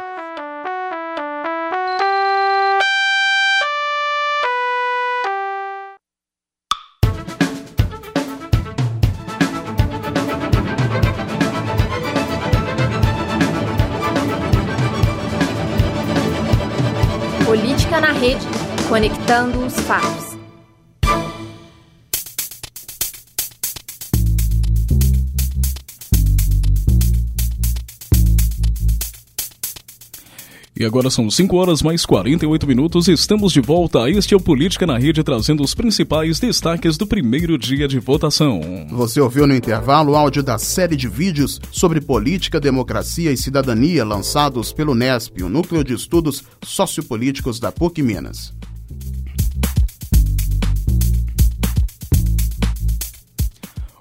Conectando 18.97 19.63
os 19.63 19.75
fatos. 19.81 20.36
E 30.75 30.83
agora 30.83 31.12
são 31.12 31.29
5 31.29 31.55
horas 31.55 31.83
mais 31.83 32.07
48 32.07 32.65
minutos. 32.65 33.07
Estamos 33.07 33.53
de 33.53 33.62
volta. 33.62 34.10
Este 34.10 34.33
é 34.33 34.38
o 34.38 34.39
Política 34.39 34.88
na 34.88 34.97
Rede, 34.97 35.23
trazendo 35.23 35.62
os 35.62 35.75
principais 35.75 36.39
destaques 36.39 36.97
do 36.97 37.05
primeiro 37.05 37.55
dia 37.55 37.88
de 37.88 37.99
votação. 37.99 38.62
Você 38.89 39.21
ouviu 39.21 39.45
no 39.45 39.55
intervalo 39.55 40.13
o 40.13 40.15
áudio 40.15 40.41
da 40.41 40.57
série 40.57 40.95
de 40.95 41.07
vídeos 41.07 41.62
sobre 41.71 42.01
política, 42.01 42.60
democracia 42.60 43.31
e 43.31 43.38
cidadania 43.38 44.03
lançados 44.03 44.73
pelo 44.73 44.95
NESP, 44.95 45.43
o 45.43 45.49
Núcleo 45.49 45.83
de 45.83 45.93
Estudos 45.93 46.43
Sociopolíticos 46.63 47.60
da 47.60 47.71
PUC 47.71 48.01
Minas. 48.01 48.57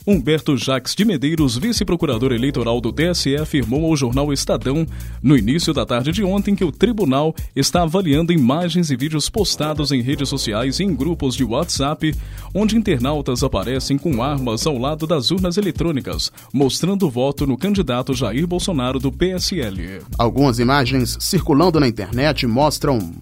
Humberto 0.07 0.57
Jacques 0.57 0.95
de 0.95 1.05
Medeiros, 1.05 1.59
vice-procurador 1.59 2.31
eleitoral 2.31 2.81
do 2.81 2.93
TSE, 2.93 3.35
afirmou 3.35 3.87
ao 3.87 3.97
jornal 3.97 4.33
Estadão, 4.33 4.87
no 5.21 5.37
início 5.37 5.75
da 5.75 5.85
tarde 5.85 6.13
de 6.13 6.23
ontem, 6.23 6.55
que 6.55 6.65
o 6.65 6.71
tribunal 6.71 7.35
está 7.57 7.83
avaliando 7.83 8.33
imagens 8.33 8.89
e 8.93 8.97
vídeos 8.97 9.29
postados 9.29 9.91
em 9.91 10.01
redes 10.01 10.29
sociais 10.29 10.79
e 10.79 10.85
em 10.85 10.95
grupos 10.95 11.35
de 11.35 11.43
WhatsApp, 11.43 12.15
onde 12.55 12.77
internautas 12.77 13.43
aparecem 13.43 13.99
com 13.99 14.23
armas 14.23 14.65
ao 14.65 14.79
lado 14.79 15.09
das 15.09 15.33
urnas 15.33 15.57
eletrônicas, 15.57 16.31
mostrando 16.53 17.09
o 17.09 17.11
voto 17.11 17.45
no 17.45 17.59
candidato 17.59 18.15
Jair 18.15 18.47
Bolsonaro 18.47 19.01
do 19.01 19.11
PSL. 19.11 20.03
Algumas 20.17 20.61
imagens 20.61 21.19
circulando 21.19 21.81
na 21.81 21.89
internet 21.89 22.47
mostram 22.47 23.13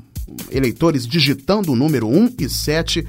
eleitores 0.51 1.07
digitando 1.07 1.73
o 1.73 1.77
número 1.77 2.07
1 2.07 2.35
e 2.39 2.47
7 2.47 3.07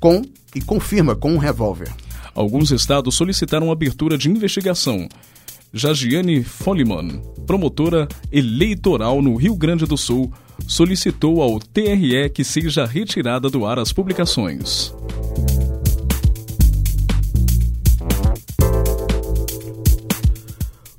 com 0.00 0.22
e 0.56 0.60
confirma 0.60 1.14
com 1.14 1.32
um 1.32 1.38
revólver. 1.38 1.92
Alguns 2.36 2.70
estados 2.70 3.14
solicitaram 3.14 3.72
abertura 3.72 4.18
de 4.18 4.30
investigação. 4.30 5.08
Jagiane 5.72 6.44
Folliman, 6.44 7.22
promotora 7.46 8.06
eleitoral 8.30 9.22
no 9.22 9.36
Rio 9.36 9.56
Grande 9.56 9.86
do 9.86 9.96
Sul, 9.96 10.30
solicitou 10.68 11.40
ao 11.40 11.58
TRE 11.58 12.28
que 12.28 12.44
seja 12.44 12.84
retirada 12.84 13.48
do 13.48 13.64
ar 13.64 13.78
as 13.78 13.90
publicações. 13.90 14.94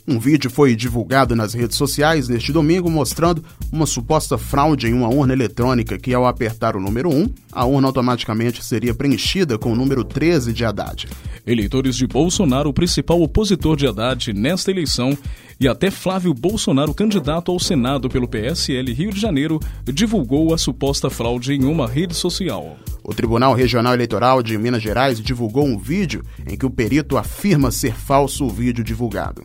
Um 0.09 0.19
vídeo 0.19 0.49
foi 0.49 0.73
divulgado 0.73 1.35
nas 1.35 1.53
redes 1.53 1.75
sociais 1.75 2.29
neste 2.29 2.53
domingo 2.53 2.89
mostrando 2.89 3.43
uma 3.69 3.85
suposta 3.85 4.37
fraude 4.37 4.87
em 4.87 4.93
uma 4.93 5.09
urna 5.09 5.33
eletrônica 5.33 5.97
que, 5.97 6.13
ao 6.13 6.25
apertar 6.25 6.77
o 6.77 6.79
número 6.79 7.13
1, 7.13 7.29
a 7.51 7.65
urna 7.65 7.89
automaticamente 7.89 8.63
seria 8.63 8.93
preenchida 8.93 9.57
com 9.57 9.73
o 9.73 9.75
número 9.75 10.05
13 10.05 10.53
de 10.53 10.63
Haddad. 10.63 11.09
Eleitores 11.45 11.97
de 11.97 12.07
Bolsonaro, 12.07 12.69
o 12.69 12.73
principal 12.73 13.21
opositor 13.21 13.75
de 13.75 13.85
Haddad 13.85 14.31
nesta 14.31 14.71
eleição, 14.71 15.17
e 15.59 15.67
até 15.67 15.91
Flávio 15.91 16.33
Bolsonaro, 16.33 16.93
candidato 16.93 17.51
ao 17.51 17.59
Senado 17.59 18.07
pelo 18.07 18.29
PSL 18.29 18.93
Rio 18.93 19.11
de 19.11 19.19
Janeiro, 19.19 19.59
divulgou 19.83 20.53
a 20.53 20.57
suposta 20.57 21.09
fraude 21.09 21.51
em 21.51 21.65
uma 21.65 21.85
rede 21.85 22.13
social. 22.13 22.77
O 23.03 23.13
Tribunal 23.13 23.53
Regional 23.53 23.93
Eleitoral 23.93 24.41
de 24.41 24.57
Minas 24.57 24.81
Gerais 24.81 25.19
divulgou 25.19 25.65
um 25.65 25.77
vídeo 25.77 26.23
em 26.49 26.57
que 26.57 26.65
o 26.65 26.69
perito 26.69 27.17
afirma 27.17 27.71
ser 27.71 27.93
falso 27.93 28.45
o 28.45 28.49
vídeo 28.49 28.85
divulgado. 28.85 29.43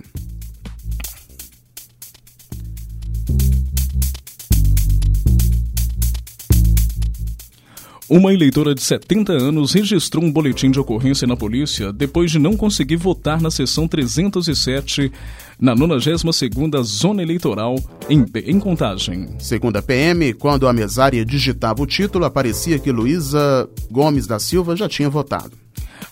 Uma 8.13 8.31
eleitora 8.31 8.75
de 8.75 8.83
70 8.83 9.33
anos 9.33 9.73
registrou 9.73 10.23
um 10.23 10.31
boletim 10.31 10.71
de 10.71 10.79
ocorrência 10.79 11.27
na 11.27 11.35
polícia 11.35 11.91
depois 11.91 12.31
de 12.31 12.39
não 12.39 12.55
conseguir 12.55 12.97
votar 12.97 13.41
na 13.41 13.51
sessão 13.51 13.89
307 13.89 15.11
na 15.59 15.75
92ª 15.75 16.83
Zona 16.83 17.23
Eleitoral 17.23 17.75
em, 18.11 18.27
em 18.45 18.61
Contagem. 18.61 19.31
Segundo 19.39 19.79
a 19.79 19.83
PM, 19.83 20.35
quando 20.35 20.69
a 20.69 20.75
mesária 20.75 21.25
digitava 21.25 21.81
o 21.81 21.87
título, 21.87 22.27
aparecia 22.27 22.79
que 22.79 22.93
Luísa 22.93 23.67
Gomes 23.91 24.27
da 24.27 24.39
Silva 24.39 24.77
já 24.77 24.87
tinha 24.91 25.09
votado. 25.09 25.53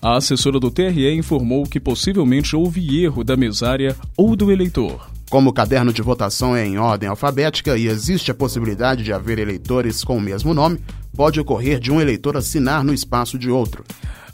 A 0.00 0.16
assessora 0.16 0.58
do 0.58 0.70
TRE 0.70 1.14
informou 1.14 1.64
que 1.64 1.78
possivelmente 1.78 2.56
houve 2.56 3.04
erro 3.04 3.22
da 3.22 3.36
mesária 3.36 3.94
ou 4.16 4.34
do 4.34 4.50
eleitor. 4.50 5.19
Como 5.30 5.50
o 5.50 5.52
caderno 5.52 5.92
de 5.92 6.02
votação 6.02 6.56
é 6.56 6.66
em 6.66 6.76
ordem 6.76 7.08
alfabética 7.08 7.78
e 7.78 7.86
existe 7.86 8.32
a 8.32 8.34
possibilidade 8.34 9.04
de 9.04 9.12
haver 9.12 9.38
eleitores 9.38 10.02
com 10.02 10.16
o 10.16 10.20
mesmo 10.20 10.52
nome, 10.52 10.80
pode 11.16 11.38
ocorrer 11.38 11.78
de 11.78 11.92
um 11.92 12.00
eleitor 12.00 12.36
assinar 12.36 12.82
no 12.82 12.92
espaço 12.92 13.38
de 13.38 13.48
outro. 13.48 13.84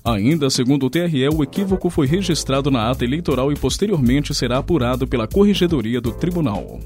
Ainda 0.03 0.49
segundo 0.49 0.87
o 0.87 0.91
TRE, 0.91 1.29
o 1.29 1.43
equívoco 1.43 1.91
foi 1.91 2.07
registrado 2.07 2.71
na 2.71 2.91
ata 2.91 3.05
eleitoral 3.05 3.53
e 3.53 3.57
posteriormente 3.57 4.35
será 4.35 4.57
apurado 4.57 5.07
pela 5.07 5.29
Corregedoria 5.29 6.01
do 6.01 6.13
Tribunal. 6.13 6.81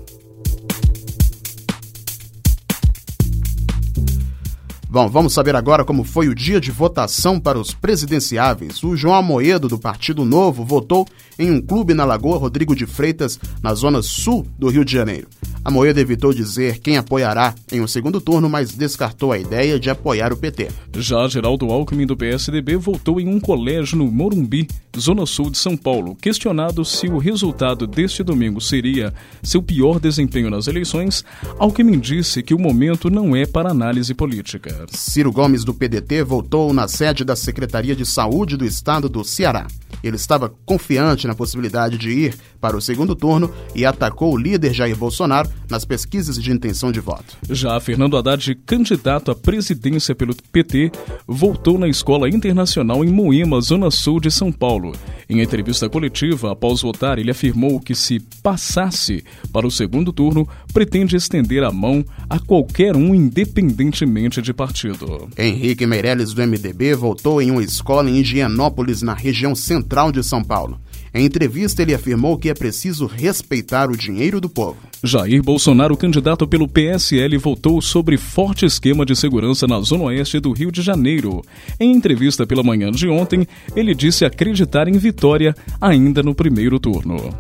Bom, 4.93 5.09
vamos 5.09 5.33
saber 5.33 5.55
agora 5.55 5.85
como 5.85 6.03
foi 6.03 6.29
o 6.29 6.35
dia 6.35 6.61
de 6.61 6.73
votação 6.73 7.39
para 7.39 7.57
os 7.57 7.73
presidenciáveis. 7.73 8.83
O 8.83 8.97
João 8.97 9.15
Amoedo, 9.15 9.69
do 9.69 9.79
Partido 9.79 10.25
Novo, 10.25 10.65
votou 10.65 11.07
em 11.41 11.51
um 11.51 11.61
clube 11.61 11.95
na 11.95 12.05
Lagoa 12.05 12.39
Rodrigo 12.39 12.77
de 12.77 12.87
Freitas, 12.87 13.41
na 13.63 13.75
zona 13.75 14.03
sul 14.03 14.47
do 14.59 14.69
Rio 14.69 14.85
de 14.85 14.93
Janeiro. 14.93 15.27
Amoedo 15.63 16.01
evitou 16.01 16.33
dizer 16.33 16.79
quem 16.79 16.97
apoiará 16.97 17.55
em 17.71 17.83
um 17.83 17.87
segundo 17.87 18.19
turno, 18.19 18.49
mas 18.49 18.73
descartou 18.73 19.31
a 19.31 19.39
ideia 19.39 19.79
de 19.79 19.91
apoiar 19.91 20.33
o 20.33 20.37
PT. 20.37 20.69
Já 20.97 21.29
Geraldo 21.29 21.71
Alckmin, 21.71 22.07
do 22.07 22.17
PSDB, 22.17 22.77
votou 22.77 23.21
em 23.21 23.29
um 23.29 23.39
colégio 23.39 23.99
no 23.99 24.11
Morumbi, 24.11 24.67
zona 24.99 25.27
sul 25.27 25.51
de 25.51 25.59
São 25.59 25.77
Paulo. 25.77 26.17
Questionado 26.17 26.83
se 26.85 27.09
o 27.09 27.19
resultado 27.19 27.87
deste 27.87 28.23
domingo 28.23 28.61
seria 28.61 29.13
seu 29.43 29.63
pior 29.63 30.01
desempenho 30.01 30.51
nas 30.51 30.67
eleições, 30.67 31.25
Alckmin 31.59 31.99
disse 31.99 32.43
que 32.43 32.55
o 32.55 32.59
momento 32.59 33.11
não 33.11 33.37
é 33.37 33.45
para 33.45 33.71
análise 33.71 34.15
política. 34.15 34.87
Ciro 34.89 35.31
Gomes, 35.31 35.63
do 35.63 35.75
PDT, 35.75 36.23
voltou 36.25 36.73
na 36.73 36.89
sede 36.89 37.23
da 37.23 37.37
Secretaria 37.37 37.95
de 37.95 38.07
Saúde 38.07 38.57
do 38.57 38.65
Estado 38.65 39.11
do 39.11 39.23
Ceará. 39.23 39.67
Ele 40.03 40.17
estava 40.17 40.53
confiante 40.65 41.27
na 41.27 41.35
possibilidade 41.35 41.99
de 41.99 42.11
ir 42.11 42.35
para 42.61 42.77
o 42.77 42.81
segundo 42.81 43.15
turno 43.15 43.51
e 43.75 43.85
atacou 43.85 44.35
o 44.35 44.37
líder 44.37 44.73
Jair 44.73 44.97
Bolsonaro 44.97 45.51
nas 45.69 45.85
pesquisas 45.85 46.41
de 46.41 46.51
intenção 46.51 46.93
de 46.93 47.01
voto. 47.01 47.37
Já 47.49 47.79
Fernando 47.81 48.17
Haddad, 48.17 48.55
candidato 48.67 49.31
à 49.31 49.35
presidência 49.35 50.15
pelo 50.15 50.35
PT, 50.35 50.93
voltou 51.27 51.79
na 51.79 51.89
Escola 51.89 52.29
Internacional 52.29 53.05
em 53.05 53.09
Moema, 53.09 53.61
Zona 53.61 53.91
Sul 53.91 54.21
de 54.21 54.31
São 54.31 54.51
Paulo. 54.53 54.93
Em 55.29 55.41
entrevista 55.41 55.89
coletiva, 55.89 56.53
após 56.53 56.83
votar, 56.83 57.19
ele 57.19 57.31
afirmou 57.31 57.81
que 57.81 57.95
se 57.95 58.19
passasse 58.43 59.25
para 59.53 59.67
o 59.67 59.71
segundo 59.71 60.13
turno, 60.13 60.49
pretende 60.73 61.17
estender 61.17 61.63
a 61.63 61.71
mão 61.71 62.05
a 62.29 62.39
qualquer 62.39 62.97
um, 62.97 63.15
independentemente 63.15 64.43
de 64.43 64.53
partido. 64.53 65.29
Henrique 65.39 65.87
Meirelles, 65.87 66.33
do 66.35 66.43
MDB, 66.43 66.95
voltou 66.95 67.41
em 67.41 67.51
uma 67.51 67.63
escola 67.63 68.11
em 68.11 68.19
Higienópolis, 68.19 69.03
na 69.03 69.15
região 69.15 69.55
central 69.55 69.90
de 70.13 70.23
São 70.23 70.45
Paulo. 70.45 70.81
Em 71.13 71.25
entrevista, 71.25 71.83
ele 71.83 71.93
afirmou 71.93 72.39
que 72.39 72.49
é 72.49 72.55
preciso 72.55 73.07
respeitar 73.07 73.91
o 73.91 73.97
dinheiro 73.97 74.41
do 74.41 74.49
povo. 74.49 74.77
Jair 75.03 75.43
Bolsonaro, 75.43 75.97
candidato 75.97 76.47
pelo 76.47 76.69
PSL, 76.69 77.37
votou 77.37 77.83
sobre 77.83 78.17
forte 78.17 78.65
esquema 78.65 79.05
de 79.05 79.17
segurança 79.17 79.67
na 79.67 79.81
zona 79.81 80.05
oeste 80.05 80.39
do 80.39 80.53
Rio 80.53 80.71
de 80.71 80.81
Janeiro. 80.81 81.43
Em 81.81 81.91
entrevista 81.93 82.47
pela 82.47 82.63
manhã 82.63 82.93
de 82.93 83.09
ontem, 83.09 83.45
ele 83.75 83.95
disse 83.95 84.25
acreditar 84.25 84.87
em 84.87 84.97
vitória 84.97 85.55
ainda 85.81 86.23
no 86.23 86.35
primeiro 86.35 86.79
turno. 86.79 87.35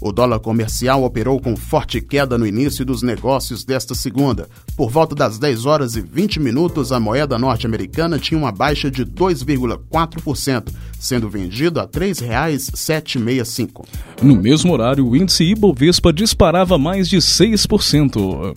O 0.00 0.12
dólar 0.12 0.40
comercial 0.40 1.04
operou 1.04 1.38
com 1.38 1.54
forte 1.54 2.00
queda 2.00 2.38
no 2.38 2.46
início 2.46 2.86
dos 2.86 3.02
negócios 3.02 3.64
desta 3.64 3.94
segunda. 3.94 4.48
Por 4.80 4.88
volta 4.88 5.14
das 5.14 5.38
10 5.38 5.66
horas 5.66 5.94
e 5.94 6.00
20 6.00 6.40
minutos, 6.40 6.90
a 6.90 6.98
moeda 6.98 7.38
norte-americana 7.38 8.18
tinha 8.18 8.40
uma 8.40 8.50
baixa 8.50 8.90
de 8.90 9.04
2,4%, 9.04 10.72
sendo 10.98 11.28
vendida 11.28 11.82
a 11.82 11.84
R$ 11.84 11.90
3,765. 11.90 13.84
No 14.22 14.34
mesmo 14.34 14.72
horário, 14.72 15.06
o 15.06 15.14
índice 15.14 15.44
Ibovespa 15.44 16.10
disparava 16.14 16.78
mais 16.78 17.10
de 17.10 17.18
6%. 17.18 18.56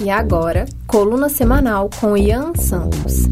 E 0.00 0.08
agora, 0.08 0.66
coluna 0.86 1.28
semanal 1.28 1.90
com 1.98 2.16
Ian 2.16 2.52
Santos. 2.54 3.24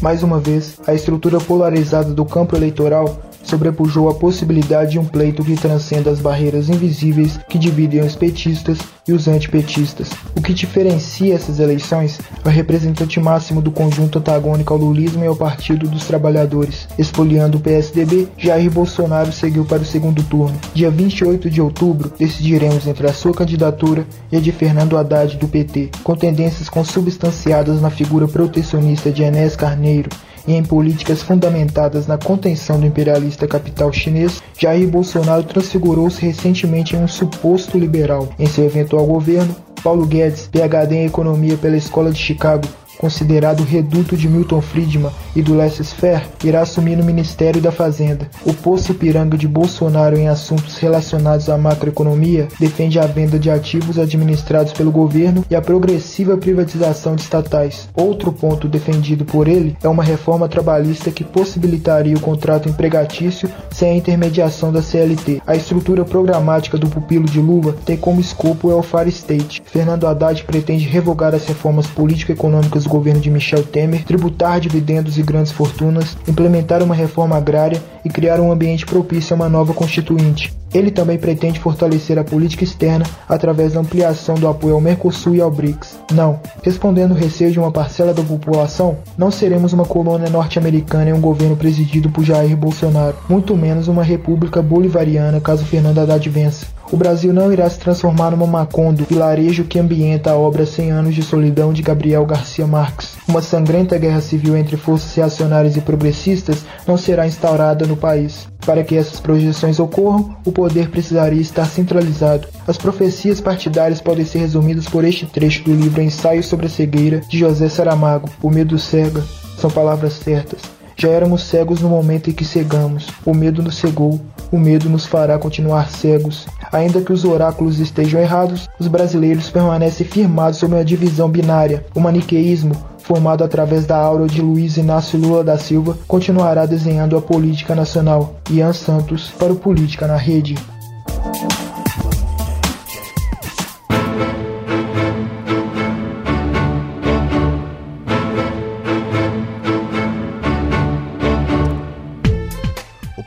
Mais 0.00 0.22
uma 0.22 0.40
vez, 0.40 0.80
a 0.86 0.94
estrutura 0.94 1.38
polarizada 1.38 2.14
do 2.14 2.24
campo 2.24 2.56
eleitoral 2.56 3.27
sobrepujou 3.48 4.08
a 4.08 4.14
possibilidade 4.14 4.92
de 4.92 4.98
um 4.98 5.04
pleito 5.04 5.42
que 5.42 5.56
transcenda 5.56 6.10
as 6.10 6.20
barreiras 6.20 6.68
invisíveis 6.68 7.38
que 7.48 7.58
dividem 7.58 8.00
os 8.00 8.14
petistas 8.14 8.78
e 9.06 9.12
os 9.12 9.26
antipetistas. 9.26 10.10
O 10.36 10.42
que 10.42 10.52
diferencia 10.52 11.34
essas 11.34 11.58
eleições 11.58 12.20
é 12.44 12.48
o 12.48 12.52
representante 12.52 13.18
máximo 13.18 13.62
do 13.62 13.70
conjunto 13.70 14.18
antagônico 14.18 14.72
ao 14.72 14.78
lulismo 14.78 15.24
e 15.24 15.26
ao 15.26 15.34
Partido 15.34 15.88
dos 15.88 16.04
Trabalhadores. 16.04 16.86
Espoliando 16.98 17.56
o 17.56 17.60
PSDB, 17.60 18.28
Jair 18.36 18.70
Bolsonaro 18.70 19.32
seguiu 19.32 19.64
para 19.64 19.82
o 19.82 19.86
segundo 19.86 20.22
turno. 20.24 20.58
Dia 20.74 20.90
28 20.90 21.48
de 21.48 21.62
outubro, 21.62 22.12
decidiremos 22.18 22.86
entre 22.86 23.08
a 23.08 23.14
sua 23.14 23.32
candidatura 23.32 24.06
e 24.30 24.36
a 24.36 24.40
de 24.40 24.52
Fernando 24.52 24.98
Haddad 24.98 25.36
do 25.38 25.48
PT, 25.48 25.90
com 26.04 26.14
tendências 26.14 26.68
consubstanciadas 26.68 27.80
na 27.80 27.90
figura 27.90 28.28
protecionista 28.28 29.10
de 29.10 29.22
Enéas 29.22 29.56
Carneiro 29.56 30.10
e 30.48 30.54
em 30.54 30.64
políticas 30.64 31.22
fundamentadas 31.22 32.06
na 32.06 32.16
contenção 32.16 32.80
do 32.80 32.86
imperialista 32.86 33.46
capital 33.46 33.92
chinês, 33.92 34.42
Jair 34.58 34.88
Bolsonaro 34.88 35.42
transfigurou-se 35.42 36.24
recentemente 36.24 36.96
em 36.96 37.00
um 37.00 37.06
suposto 37.06 37.76
liberal. 37.76 38.30
Em 38.38 38.46
seu 38.46 38.64
eventual 38.64 39.04
governo, 39.04 39.54
Paulo 39.82 40.06
Guedes, 40.06 40.48
PhD 40.48 40.96
em 40.96 41.06
Economia 41.06 41.58
pela 41.58 41.76
Escola 41.76 42.10
de 42.10 42.18
Chicago, 42.18 42.66
considerado 42.98 43.62
reduto 43.62 44.16
de 44.16 44.28
Milton 44.28 44.60
Friedman 44.60 45.12
e 45.34 45.40
do 45.40 45.54
laissez-faire, 45.54 46.26
irá 46.44 46.62
assumir 46.62 46.96
no 46.96 47.04
Ministério 47.04 47.60
da 47.60 47.70
Fazenda. 47.70 48.28
O 48.44 48.52
poço 48.52 48.92
piranga 48.92 49.38
de 49.38 49.46
Bolsonaro 49.46 50.16
em 50.16 50.28
assuntos 50.28 50.76
relacionados 50.78 51.48
à 51.48 51.56
macroeconomia 51.56 52.48
defende 52.58 52.98
a 52.98 53.06
venda 53.06 53.38
de 53.38 53.50
ativos 53.50 53.98
administrados 53.98 54.72
pelo 54.72 54.90
governo 54.90 55.44
e 55.48 55.54
a 55.54 55.62
progressiva 55.62 56.36
privatização 56.36 57.14
de 57.14 57.22
estatais. 57.22 57.88
Outro 57.94 58.32
ponto 58.32 58.68
defendido 58.68 59.24
por 59.24 59.46
ele 59.46 59.76
é 59.82 59.88
uma 59.88 60.02
reforma 60.02 60.48
trabalhista 60.48 61.10
que 61.10 61.22
possibilitaria 61.22 62.16
o 62.16 62.20
contrato 62.20 62.68
empregatício 62.68 63.48
sem 63.70 63.92
a 63.92 63.96
intermediação 63.96 64.72
da 64.72 64.82
CLT. 64.82 65.40
A 65.46 65.54
estrutura 65.54 66.04
programática 66.04 66.76
do 66.76 66.88
pupilo 66.88 67.26
de 67.26 67.40
Lula 67.40 67.74
tem 67.84 67.96
como 67.96 68.20
escopo 68.20 68.68
o 68.68 68.70
welfare 68.70 69.08
state. 69.10 69.62
Fernando 69.64 70.06
Haddad 70.06 70.42
pretende 70.44 70.84
revogar 70.86 71.34
as 71.34 71.46
reformas 71.46 71.86
político-econômicas 71.86 72.87
do 72.88 72.90
governo 72.90 73.20
de 73.20 73.30
Michel 73.30 73.62
Temer, 73.62 74.02
tributar 74.04 74.58
dividendos 74.58 75.18
e 75.18 75.22
grandes 75.22 75.52
fortunas, 75.52 76.16
implementar 76.26 76.82
uma 76.82 76.94
reforma 76.94 77.36
agrária 77.36 77.80
e 78.04 78.08
criar 78.08 78.40
um 78.40 78.50
ambiente 78.50 78.86
propício 78.86 79.34
a 79.34 79.36
uma 79.36 79.48
nova 79.48 79.74
constituinte. 79.74 80.56
Ele 80.72 80.90
também 80.90 81.18
pretende 81.18 81.60
fortalecer 81.60 82.18
a 82.18 82.24
política 82.24 82.64
externa 82.64 83.04
através 83.28 83.72
da 83.72 83.80
ampliação 83.80 84.34
do 84.34 84.48
apoio 84.48 84.74
ao 84.74 84.80
Mercosul 84.80 85.34
e 85.34 85.40
ao 85.40 85.50
BRICS. 85.50 85.98
Não, 86.12 86.40
respondendo 86.62 87.12
o 87.12 87.18
receio 87.18 87.50
de 87.50 87.58
uma 87.58 87.70
parcela 87.70 88.12
da 88.12 88.22
população, 88.22 88.98
não 89.16 89.30
seremos 89.30 89.72
uma 89.72 89.84
colônia 89.84 90.28
norte-americana 90.28 91.10
em 91.10 91.12
um 91.12 91.20
governo 91.20 91.56
presidido 91.56 92.10
por 92.10 92.24
Jair 92.24 92.56
Bolsonaro, 92.56 93.16
muito 93.28 93.56
menos 93.56 93.88
uma 93.88 94.02
república 94.02 94.60
bolivariana 94.62 95.40
caso 95.40 95.64
Fernando 95.64 95.98
Haddad 95.98 96.28
vença. 96.28 96.78
O 96.90 96.96
Brasil 96.96 97.34
não 97.34 97.52
irá 97.52 97.68
se 97.68 97.78
transformar 97.78 98.30
numa 98.30 98.46
Macondo, 98.46 99.04
vilarejo 99.04 99.64
que 99.64 99.78
ambienta 99.78 100.30
a 100.30 100.36
obra 100.36 100.64
100 100.64 100.90
anos 100.90 101.14
de 101.14 101.22
solidão 101.22 101.70
de 101.70 101.82
Gabriel 101.82 102.24
Garcia 102.24 102.66
Marques. 102.66 103.14
Uma 103.28 103.42
sangrenta 103.42 103.98
guerra 103.98 104.22
civil 104.22 104.56
entre 104.56 104.76
forças 104.78 105.14
reacionárias 105.14 105.76
e 105.76 105.82
progressistas 105.82 106.64
não 106.86 106.96
será 106.96 107.26
instaurada 107.26 107.86
no 107.86 107.96
país. 107.96 108.48
Para 108.64 108.82
que 108.82 108.96
essas 108.96 109.20
projeções 109.20 109.78
ocorram, 109.78 110.36
o 110.44 110.52
poder 110.58 110.90
precisaria 110.90 111.40
estar 111.40 111.66
centralizado. 111.66 112.48
As 112.66 112.76
profecias 112.76 113.40
partidárias 113.40 114.00
podem 114.00 114.24
ser 114.24 114.40
resumidas 114.40 114.88
por 114.88 115.04
este 115.04 115.24
trecho 115.24 115.62
do 115.62 115.72
livro 115.72 116.02
Ensaio 116.02 116.42
sobre 116.42 116.66
a 116.66 116.68
Cegueira, 116.68 117.20
de 117.28 117.38
José 117.38 117.68
Saramago. 117.68 118.28
O 118.42 118.50
medo 118.50 118.76
cega. 118.76 119.22
São 119.56 119.70
palavras 119.70 120.14
certas. 120.14 120.60
Já 120.96 121.10
éramos 121.10 121.44
cegos 121.44 121.80
no 121.80 121.88
momento 121.88 122.28
em 122.28 122.32
que 122.32 122.44
cegamos. 122.44 123.06
O 123.24 123.32
medo 123.32 123.62
nos 123.62 123.76
cegou. 123.76 124.20
O 124.50 124.58
medo 124.58 124.90
nos 124.90 125.06
fará 125.06 125.38
continuar 125.38 125.90
cegos. 125.90 126.48
Ainda 126.72 127.02
que 127.02 127.12
os 127.12 127.24
oráculos 127.24 127.78
estejam 127.78 128.20
errados, 128.20 128.68
os 128.80 128.88
brasileiros 128.88 129.50
permanecem 129.50 130.08
firmados 130.08 130.58
sobre 130.58 130.76
uma 130.76 130.84
divisão 130.84 131.28
binária, 131.28 131.86
o 131.94 132.00
maniqueísmo, 132.00 132.74
formado 133.08 133.42
através 133.42 133.86
da 133.86 133.96
aura 133.96 134.26
de 134.26 134.42
Luiz 134.42 134.76
Inácio 134.76 135.18
Lula 135.18 135.42
da 135.42 135.56
Silva, 135.56 135.96
continuará 136.06 136.66
desenhando 136.66 137.16
a 137.16 137.22
política 137.22 137.74
nacional. 137.74 138.34
Ian 138.50 138.74
Santos 138.74 139.30
para 139.38 139.50
o 139.50 139.56
Política 139.56 140.06
na 140.06 140.16
Rede. 140.16 140.54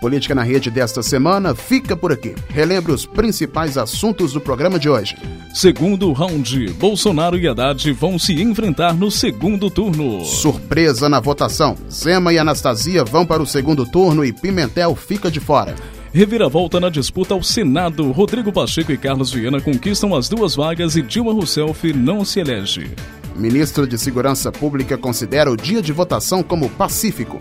Política 0.02 0.34
na 0.34 0.42
Rede 0.42 0.72
desta 0.72 1.04
semana 1.04 1.54
fica 1.54 1.96
por 1.96 2.12
aqui. 2.12 2.34
Relembre 2.50 2.92
os 2.92 3.06
principais 3.06 3.78
assuntos 3.78 4.34
do 4.34 4.42
programa 4.42 4.80
de 4.80 4.90
hoje. 4.90 5.16
Segundo 5.54 6.12
round, 6.12 6.74
Bolsonaro 6.74 7.38
e 7.38 7.48
Haddad 7.48 7.92
vão 7.92 8.18
se 8.18 8.42
enfrentar 8.42 8.96
no 8.96 9.12
segundo 9.12 9.70
turno. 9.70 10.26
Surpresa 10.26 11.08
na 11.08 11.20
votação. 11.20 11.78
Zema 11.88 12.34
e 12.34 12.40
Anastasia 12.40 13.06
vão 13.06 13.28
para 13.28 13.44
o 13.44 13.46
segundo 13.46 13.86
turno 13.86 14.26
e 14.26 14.34
Pimentel 14.34 14.96
fica 14.96 15.30
de 15.30 15.40
fora. 15.40 15.76
Reviravolta 16.12 16.80
na 16.80 16.90
disputa 16.90 17.36
ao 17.36 17.44
Senado. 17.44 18.12
Rodrigo 18.12 18.52
Pacheco 18.52 18.92
e 18.92 18.98
Carlos 18.98 19.32
Viana 19.32 19.62
conquistam 19.62 20.16
as 20.16 20.28
duas 20.28 20.56
vagas 20.56 20.96
e 20.96 21.04
Dilma 21.04 21.32
Rousseff 21.32 21.94
não 21.94 22.26
se 22.26 22.40
elege. 22.40 22.90
Ministro 23.36 23.86
de 23.86 24.00
Segurança 24.00 24.52
Pública 24.52 24.98
considera 24.98 25.52
o 25.52 25.56
dia 25.56 25.80
de 25.80 25.94
votação 25.94 26.42
como 26.42 26.72
pacífico. 26.72 27.38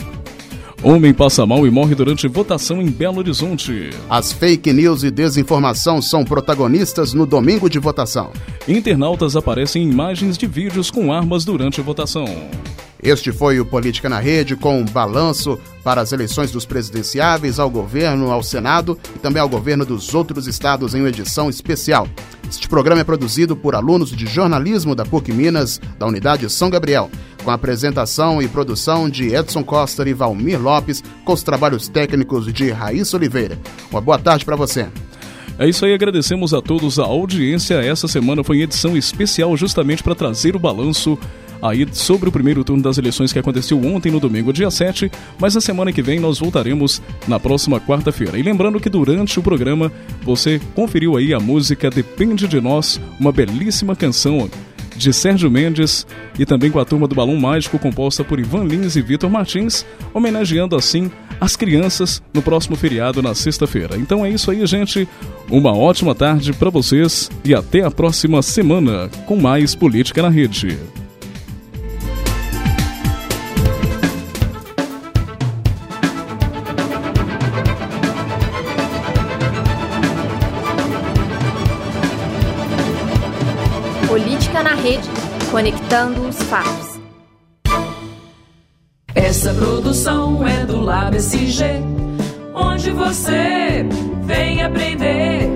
Homem 0.82 1.12
passa 1.12 1.44
mal 1.44 1.66
e 1.66 1.70
morre 1.70 1.94
durante 1.94 2.26
votação 2.26 2.80
em 2.80 2.86
Belo 2.86 3.18
Horizonte. 3.18 3.90
As 4.08 4.32
fake 4.32 4.72
news 4.72 5.02
e 5.02 5.10
desinformação 5.10 6.00
são 6.00 6.24
protagonistas 6.24 7.12
no 7.12 7.26
domingo 7.26 7.68
de 7.68 7.78
votação. 7.78 8.30
Internautas 8.66 9.36
aparecem 9.36 9.82
em 9.82 9.90
imagens 9.90 10.38
de 10.38 10.46
vídeos 10.46 10.90
com 10.90 11.12
armas 11.12 11.44
durante 11.44 11.82
votação. 11.82 12.24
Este 13.02 13.30
foi 13.30 13.60
o 13.60 13.66
Política 13.66 14.08
na 14.08 14.20
Rede 14.20 14.56
com 14.56 14.80
um 14.80 14.84
balanço 14.86 15.58
para 15.84 16.00
as 16.00 16.12
eleições 16.12 16.50
dos 16.50 16.64
presidenciáveis, 16.64 17.58
ao 17.58 17.68
governo, 17.68 18.30
ao 18.30 18.42
Senado 18.42 18.98
e 19.14 19.18
também 19.18 19.40
ao 19.40 19.48
governo 19.48 19.84
dos 19.84 20.14
outros 20.14 20.46
estados 20.46 20.94
em 20.94 21.00
uma 21.00 21.08
edição 21.10 21.50
especial. 21.50 22.08
Este 22.48 22.68
programa 22.68 23.02
é 23.02 23.04
produzido 23.04 23.54
por 23.54 23.74
alunos 23.74 24.10
de 24.10 24.26
jornalismo 24.26 24.94
da 24.94 25.04
PUC 25.04 25.32
Minas, 25.32 25.80
da 25.98 26.06
Unidade 26.06 26.50
São 26.50 26.68
Gabriel, 26.68 27.10
com 27.44 27.50
a 27.50 27.54
apresentação 27.54 28.40
e 28.40 28.48
produção 28.48 29.08
de 29.08 29.34
Edson 29.34 29.62
Costa 29.62 30.08
e 30.08 30.12
Valmir 30.12 30.60
Lopes, 30.60 31.02
com 31.24 31.32
os 31.32 31.42
trabalhos 31.42 31.88
técnicos 31.88 32.52
de 32.52 32.70
Raíssa 32.70 33.16
Oliveira. 33.16 33.58
Uma 33.90 34.00
boa 34.00 34.18
tarde 34.18 34.44
para 34.44 34.56
você. 34.56 34.88
É 35.58 35.68
isso 35.68 35.84
aí, 35.84 35.92
agradecemos 35.92 36.54
a 36.54 36.62
todos 36.62 36.98
a 36.98 37.04
audiência. 37.04 37.74
Essa 37.74 38.08
semana 38.08 38.42
foi 38.42 38.58
em 38.58 38.62
edição 38.62 38.96
especial 38.96 39.54
justamente 39.56 40.02
para 40.02 40.14
trazer 40.14 40.56
o 40.56 40.58
balanço 40.58 41.18
aí 41.62 41.86
sobre 41.92 42.28
o 42.28 42.32
primeiro 42.32 42.64
turno 42.64 42.82
das 42.82 42.96
eleições 42.96 43.32
que 43.32 43.38
aconteceu 43.38 43.78
ontem, 43.84 44.10
no 44.10 44.18
domingo, 44.18 44.52
dia 44.52 44.70
7, 44.70 45.10
mas 45.38 45.54
na 45.54 45.60
semana 45.60 45.92
que 45.92 46.00
vem 46.00 46.18
nós 46.18 46.38
voltaremos 46.38 47.02
na 47.28 47.38
próxima 47.38 47.78
quarta-feira. 47.78 48.38
E 48.38 48.42
lembrando 48.42 48.80
que 48.80 48.88
durante 48.88 49.38
o 49.38 49.42
programa 49.42 49.92
você 50.22 50.60
conferiu 50.74 51.16
aí 51.16 51.34
a 51.34 51.40
música 51.40 51.90
Depende 51.90 52.48
de 52.48 52.60
Nós, 52.60 53.00
uma 53.18 53.32
belíssima 53.32 53.94
canção 53.94 54.48
de 55.00 55.14
Sérgio 55.14 55.50
Mendes 55.50 56.06
e 56.38 56.44
também 56.44 56.70
com 56.70 56.78
a 56.78 56.84
turma 56.84 57.08
do 57.08 57.14
Balão 57.14 57.34
Mágico 57.36 57.78
composta 57.78 58.22
por 58.22 58.38
Ivan 58.38 58.64
Lins 58.64 58.96
e 58.96 59.02
Vitor 59.02 59.30
Martins, 59.30 59.84
homenageando 60.12 60.76
assim 60.76 61.10
as 61.40 61.56
crianças 61.56 62.22
no 62.34 62.42
próximo 62.42 62.76
feriado 62.76 63.22
na 63.22 63.34
sexta-feira. 63.34 63.96
Então 63.96 64.24
é 64.24 64.30
isso 64.30 64.50
aí, 64.50 64.64
gente. 64.66 65.08
Uma 65.50 65.74
ótima 65.74 66.14
tarde 66.14 66.52
para 66.52 66.68
vocês 66.68 67.30
e 67.42 67.54
até 67.54 67.82
a 67.82 67.90
próxima 67.90 68.42
semana 68.42 69.08
com 69.24 69.36
mais 69.36 69.74
Política 69.74 70.20
na 70.20 70.28
Rede. 70.28 70.78
Conectando 85.50 86.28
os 86.28 86.40
fatos. 86.44 87.00
Essa 89.14 89.52
produção 89.52 90.46
é 90.46 90.64
do 90.64 90.80
Lab 90.80 91.16
SG, 91.16 91.64
onde 92.54 92.90
você 92.90 93.84
vem 94.22 94.62
aprender. 94.62 95.49